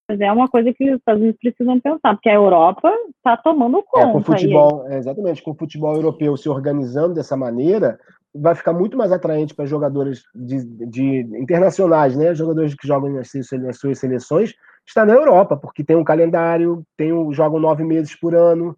[0.09, 3.83] Mas é uma coisa que os Estados Unidos precisam pensar, porque a Europa está tomando
[3.85, 4.09] conta.
[4.09, 7.97] É, com o futebol, é, exatamente, com o futebol europeu se organizando dessa maneira,
[8.35, 12.35] vai ficar muito mais atraente para jogadores de, de, internacionais, né?
[12.35, 14.55] Jogadores que jogam nas, nas suas seleções,
[14.87, 18.77] está na Europa, porque tem um calendário, tem um, jogam nove meses por ano,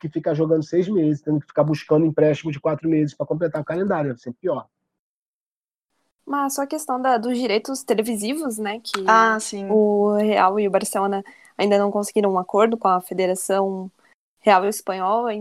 [0.00, 3.62] que fica jogando seis meses, tendo que ficar buscando empréstimo de quatro meses para completar
[3.62, 4.66] o calendário, é sempre pior.
[6.24, 8.80] Mas só a questão da, dos direitos televisivos, né?
[8.80, 9.38] Que ah,
[9.70, 11.22] o Real e o Barcelona
[11.56, 13.90] ainda não conseguiram um acordo com a Federação
[14.40, 15.32] Real Espanhola,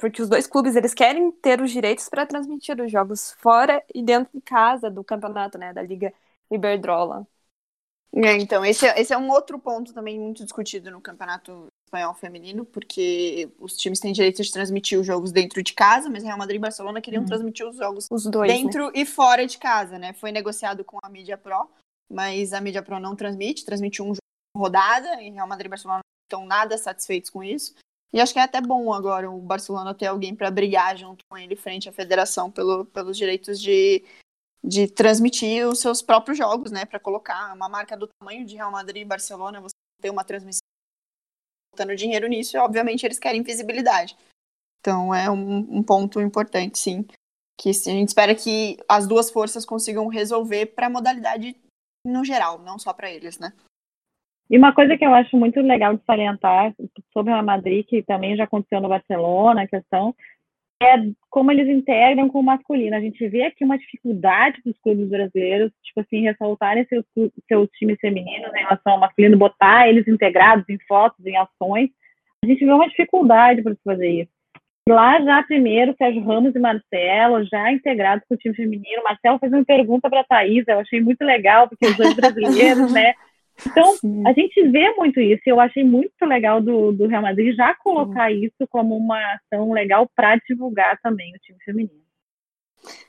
[0.00, 4.02] porque os dois clubes eles querem ter os direitos para transmitir os jogos fora e
[4.02, 6.12] dentro de casa do campeonato, né, da Liga
[6.50, 7.26] Iberdrola.
[8.14, 12.14] É, então, esse é, esse é um outro ponto também muito discutido no campeonato espanhol
[12.14, 16.38] feminino, porque os times têm direito de transmitir os jogos dentro de casa, mas Real
[16.38, 17.26] Madrid e Barcelona queriam hum.
[17.26, 18.58] transmitir os jogos os dois, né?
[18.58, 18.92] dentro né?
[18.94, 20.12] e fora de casa, né?
[20.14, 21.68] Foi negociado com a Mídia Pro,
[22.10, 24.18] mas a Mídia Pro não transmite, transmite um jogo
[24.56, 27.74] rodada, e Real Madrid e Barcelona não estão nada satisfeitos com isso.
[28.12, 31.36] E acho que é até bom agora o Barcelona ter alguém para brigar junto com
[31.36, 34.04] ele frente à federação pelo, pelos direitos de,
[34.62, 36.84] de transmitir os seus próprios jogos, né?
[36.84, 40.60] Para colocar uma marca do tamanho de Real Madrid e Barcelona, você ter uma transmissão
[41.72, 44.16] botando dinheiro nisso, e obviamente eles querem visibilidade.
[44.80, 47.06] Então é um, um ponto importante, sim.
[47.58, 51.56] Que a gente espera que as duas forças consigam resolver para a modalidade
[52.04, 53.52] no geral, não só para eles, né?
[54.50, 56.72] E uma coisa que eu acho muito legal de salientar
[57.12, 60.14] sobre a Madrid, que também já aconteceu no Barcelona, a questão,
[60.80, 60.94] é
[61.30, 62.94] como eles integram com o masculino.
[62.94, 67.04] A gente vê aqui uma dificuldade dos clubes brasileiros, tipo assim, ressaltarem seus,
[67.48, 71.90] seus times femininos em relação ao masculino, botar eles integrados em fotos, em ações.
[72.44, 74.36] A gente vê uma dificuldade para fazer isso.
[74.88, 79.02] Lá já primeiro, Sérgio Ramos e Marcelo, já integrados com o time feminino.
[79.02, 82.92] Marcelo fez uma pergunta para a Thaís, eu achei muito legal, porque os dois brasileiros,
[82.92, 83.14] né?
[83.64, 84.22] Então, Sim.
[84.26, 85.42] a gente vê muito isso.
[85.46, 88.44] E eu achei muito legal do, do Real Madrid já colocar Sim.
[88.44, 92.04] isso como uma ação legal para divulgar também o time feminino.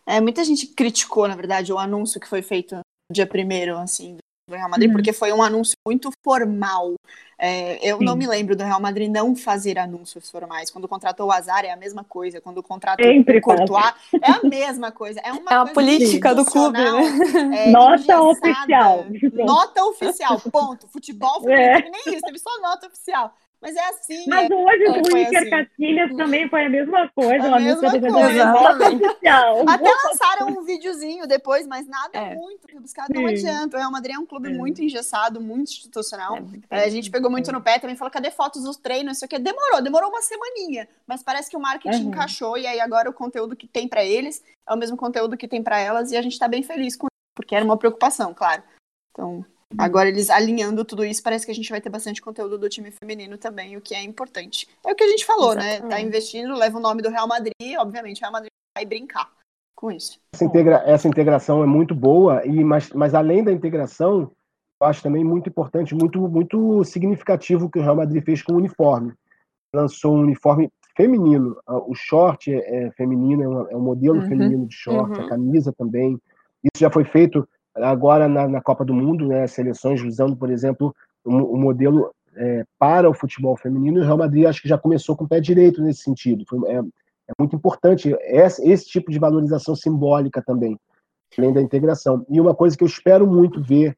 [0.06, 4.18] É, muita gente criticou, na verdade, o anúncio que foi feito no dia primeiro, assim,
[4.48, 4.96] do Real Madrid, uhum.
[4.96, 6.96] porque foi um anúncio muito formal.
[7.38, 8.06] É, eu Sim.
[8.06, 10.72] não me lembro do Real Madrid não fazer anúncios formais.
[10.72, 12.42] Quando contratou o Azar é a mesma coisa.
[12.42, 15.20] Quando contratou Sempre o Courtois é a mesma coisa.
[15.20, 16.80] É uma, é uma política do clube.
[16.80, 16.88] Né?
[17.58, 19.06] É, nota oficial.
[19.34, 20.88] Nota oficial, ponto.
[20.88, 21.82] Futebol foi é.
[21.82, 23.34] nem isso, teve só nota oficial.
[23.62, 24.26] Mas é assim.
[24.28, 25.50] Mas é, hoje é, o Iker assim.
[25.50, 27.56] Casilhas também foi a mesma coisa.
[27.56, 28.54] A mesma coisa.
[28.54, 29.66] Oficial.
[29.68, 32.36] Até lançaram um videozinho depois, mas nada é.
[32.36, 33.76] muito rebuscado, não adianta.
[33.76, 34.54] O Real Madrid é um clube é.
[34.54, 36.38] muito engessado, muito institucional.
[36.70, 39.18] É, a gente pegou muito no pé também, falou, cadê fotos dos treinos?
[39.18, 40.88] Isso aqui demorou, demorou uma semaninha.
[41.08, 42.10] Mas parece que o marketing uhum.
[42.10, 45.48] encaixou, e aí agora o conteúdo que tem para eles é o mesmo conteúdo que
[45.48, 48.34] tem para elas, e a gente tá bem feliz com isso, porque era uma preocupação,
[48.34, 48.62] claro.
[49.12, 49.44] Então,
[49.78, 52.92] Agora, eles alinhando tudo isso, parece que a gente vai ter bastante conteúdo do time
[52.92, 54.68] feminino também, o que é importante.
[54.86, 55.76] É o que a gente falou, né?
[55.76, 55.84] Exatamente.
[55.84, 55.90] né?
[55.90, 59.30] Tá investindo, leva o nome do Real Madrid, obviamente o Real Madrid vai brincar
[59.76, 60.20] com isso.
[60.34, 64.32] Essa, integra essa integração é muito boa, e mas, mas além da integração,
[64.82, 68.58] eu acho também muito importante, muito, muito significativo que o Real Madrid fez com o
[68.58, 69.14] uniforme.
[69.74, 71.56] Lançou um uniforme feminino.
[71.68, 74.28] O short é, é feminino, é, um, é um modelo uhum.
[74.28, 75.26] feminino de short, uhum.
[75.26, 76.20] a camisa também.
[76.64, 77.48] Isso já foi feito
[77.82, 83.10] agora na, na, Copa do Mundo, né, seleções usando, por exemplo, o modelo é, para
[83.10, 85.82] o futebol feminino, e o Real Madrid acho que já começou com o pé direito
[85.82, 86.46] nesse sentido.
[86.48, 90.80] Foi, é, é, muito importante esse, esse, tipo de valorização simbólica também,
[91.38, 92.26] além da integração.
[92.30, 93.98] E uma coisa que eu espero muito ver,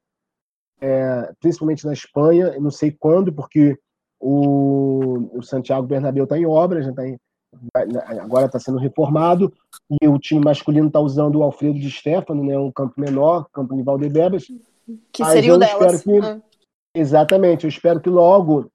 [0.81, 3.77] é, principalmente na Espanha, não sei quando, porque
[4.19, 7.17] o, o Santiago Bernabéu está em obra, já está em,
[8.21, 9.51] agora está sendo reformado
[10.01, 13.75] e o time masculino está usando o Alfredo de Stefano, né, um campo menor, campo
[13.75, 14.47] de Valdebebas.
[15.11, 16.03] Que seria o delas.
[16.03, 16.39] Que, ah.
[16.93, 18.71] Exatamente, eu espero que logo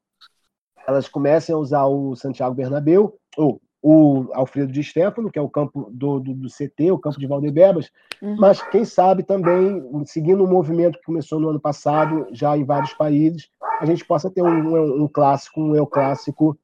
[0.86, 5.48] elas comecem a usar o Santiago Bernabéu, ou o Alfredo de Stefano, que é o
[5.48, 7.90] campo do, do, do CT, o campo de Valdebebas,
[8.22, 8.36] uhum.
[8.38, 12.64] mas quem sabe também, seguindo o um movimento que começou no ano passado, já em
[12.64, 13.50] vários países,
[13.80, 16.58] a gente possa ter um, um, um clássico, um eu clássico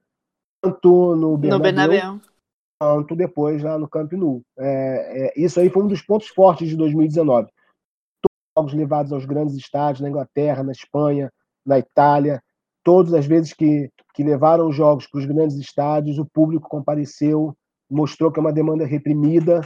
[0.62, 2.20] tanto no Bernabéu, no Bernabéu.
[2.78, 4.42] quanto depois lá no Camp Nou.
[4.58, 7.48] É, é, isso aí foi um dos pontos fortes de 2019.
[8.22, 11.32] Todos os jogos levados aos grandes estádios, na Inglaterra, na Espanha,
[11.64, 12.42] na Itália,
[12.82, 17.54] todas as vezes que, que levaram os jogos para os grandes estádios, o público compareceu,
[17.90, 19.61] mostrou que é uma demanda reprimida,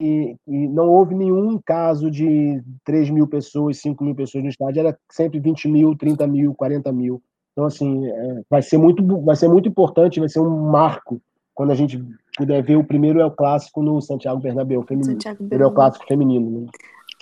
[0.00, 4.80] e, e, não houve nenhum caso de 3 mil pessoas, 5 mil pessoas no estádio,
[4.80, 7.22] era sempre 20 mil, 30 mil, 40 mil.
[7.58, 11.20] Então, assim, é, vai, ser muito, vai ser muito importante, vai ser um marco
[11.52, 12.00] quando a gente
[12.36, 15.14] puder ver o primeiro é o clássico no Santiago Bernabéu feminino.
[15.14, 15.66] Santiago Bernabéu.
[15.66, 16.60] é o clássico feminino.
[16.60, 16.66] Né?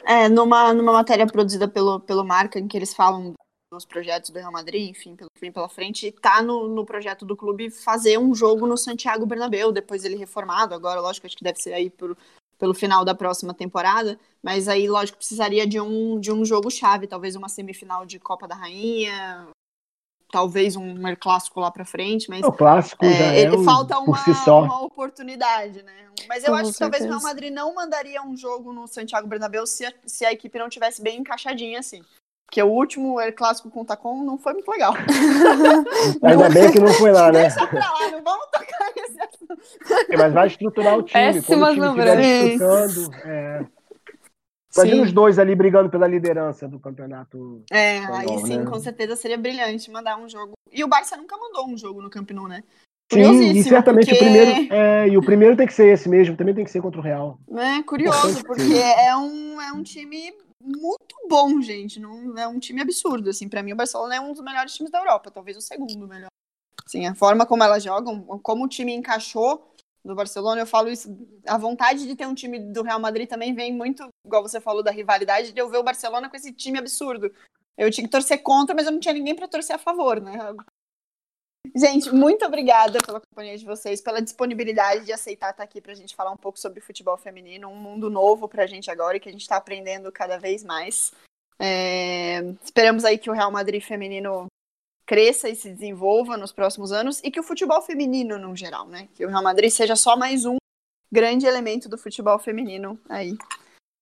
[0.05, 3.33] É, numa, numa matéria produzida pelo, pelo Marca, em que eles falam
[3.73, 7.35] dos projetos do Real Madrid, enfim, pelo fim pela frente, tá no, no projeto do
[7.35, 11.63] clube fazer um jogo no Santiago Bernabéu, depois ele reformado, agora, lógico, acho que deve
[11.63, 12.15] ser aí por,
[12.59, 17.07] pelo final da próxima temporada, mas aí, lógico, precisaria de um, de um jogo chave,
[17.07, 19.49] talvez uma semifinal de Copa da Rainha,
[20.37, 24.19] talvez um clássico lá para frente, mas o clássico é, já ele é falta uma,
[24.19, 25.93] si uma oportunidade, né?
[26.29, 26.75] Mas eu Com acho certeza.
[26.75, 30.27] que talvez o Real Madrid não mandaria um jogo no Santiago Bernabéu se a, se
[30.27, 32.03] a equipe não tivesse bem encaixadinha assim.
[32.45, 34.93] Porque o último El Clássico com o Tacom não foi muito legal.
[36.23, 37.49] Ainda bem que não foi lá, né?
[37.49, 40.13] Deixa pra lá, não vamos tocar nesse assunto.
[40.13, 41.33] É, Mas vai estruturar o time.
[41.33, 42.95] Péssimas lembranças.
[42.95, 43.67] disputando, é.
[44.77, 47.63] Imagina os dois ali brigando pela liderança do campeonato.
[47.71, 48.65] É, aí sim, né?
[48.65, 50.53] com certeza seria brilhante mandar um jogo.
[50.73, 52.63] E o Barça nunca mandou um jogo no Camp Nou, né?
[53.13, 54.73] Sim, e certamente porque- o primeiro.
[54.75, 57.05] É, e o primeiro tem que ser esse mesmo, também tem que ser contra o
[57.05, 57.39] Real.
[57.57, 62.01] É curioso, porque é um, é um time muito bom, gente.
[62.01, 63.49] Não, é um time absurdo, assim.
[63.49, 66.29] Pra mim, o Barcelona é um dos melhores times da Europa, talvez o segundo melhor.
[66.85, 69.73] Assim, a forma como elas jogam, como o time encaixou
[70.07, 71.09] do Barcelona, eu falo isso.
[71.47, 74.83] A vontade de ter um time do Real Madrid também vem muito, igual você falou,
[74.83, 77.33] da rivalidade, de eu ver o Barcelona com esse time absurdo.
[77.77, 80.39] Eu tinha que torcer contra, mas eu não tinha ninguém pra torcer a favor, né?
[81.75, 85.97] Gente, muito obrigada pela companhia de vocês, pela disponibilidade de aceitar estar aqui para a
[85.97, 89.21] gente falar um pouco sobre futebol feminino, um mundo novo para a gente agora e
[89.21, 91.13] que a gente está aprendendo cada vez mais.
[91.59, 94.47] É, Esperamos aí que o Real Madrid feminino
[95.07, 99.09] cresça e se desenvolva nos próximos anos e que o futebol feminino, no geral, né?
[99.15, 100.57] Que o Real Madrid seja só mais um
[101.11, 103.37] grande elemento do futebol feminino aí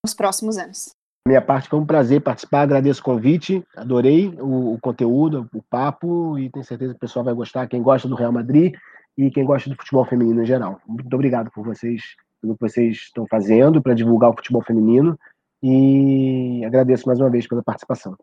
[0.04, 0.90] nos próximos anos.
[1.26, 6.38] Minha parte foi um prazer participar, agradeço o convite, adorei o, o conteúdo, o papo,
[6.38, 8.74] e tenho certeza que o pessoal vai gostar, quem gosta do Real Madrid
[9.16, 10.80] e quem gosta do futebol feminino em geral.
[10.86, 12.02] Muito obrigado por vocês,
[12.42, 15.18] pelo que vocês estão fazendo para divulgar o futebol feminino
[15.62, 18.14] e agradeço mais uma vez pela participação.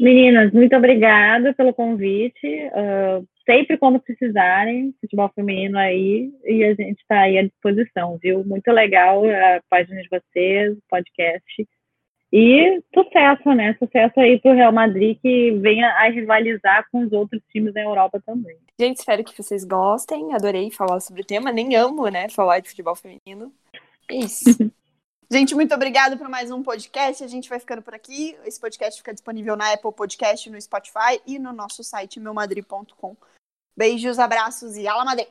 [0.00, 2.70] Meninas, muito obrigada pelo convite.
[2.72, 8.42] Ah, sempre quando precisarem, futebol feminino aí, e a gente está aí à disposição, viu?
[8.42, 11.68] Muito legal a página de vocês, o podcast.
[12.32, 13.76] E sucesso, né?
[13.78, 18.22] Sucesso aí pro Real Madrid que venha a rivalizar com os outros times da Europa
[18.24, 18.56] também.
[18.80, 20.32] Gente, espero que vocês gostem.
[20.32, 21.52] Adorei falar sobre o tema.
[21.52, 23.52] Nem amo, né, falar de futebol feminino.
[24.10, 24.44] É isso.
[25.32, 27.22] Gente, muito obrigada por mais um podcast.
[27.22, 28.36] A gente vai ficando por aqui.
[28.44, 33.16] Esse podcast fica disponível na Apple Podcast, no Spotify e no nosso site meumadri.com.
[33.76, 35.28] Beijos, abraços e ala Madrid!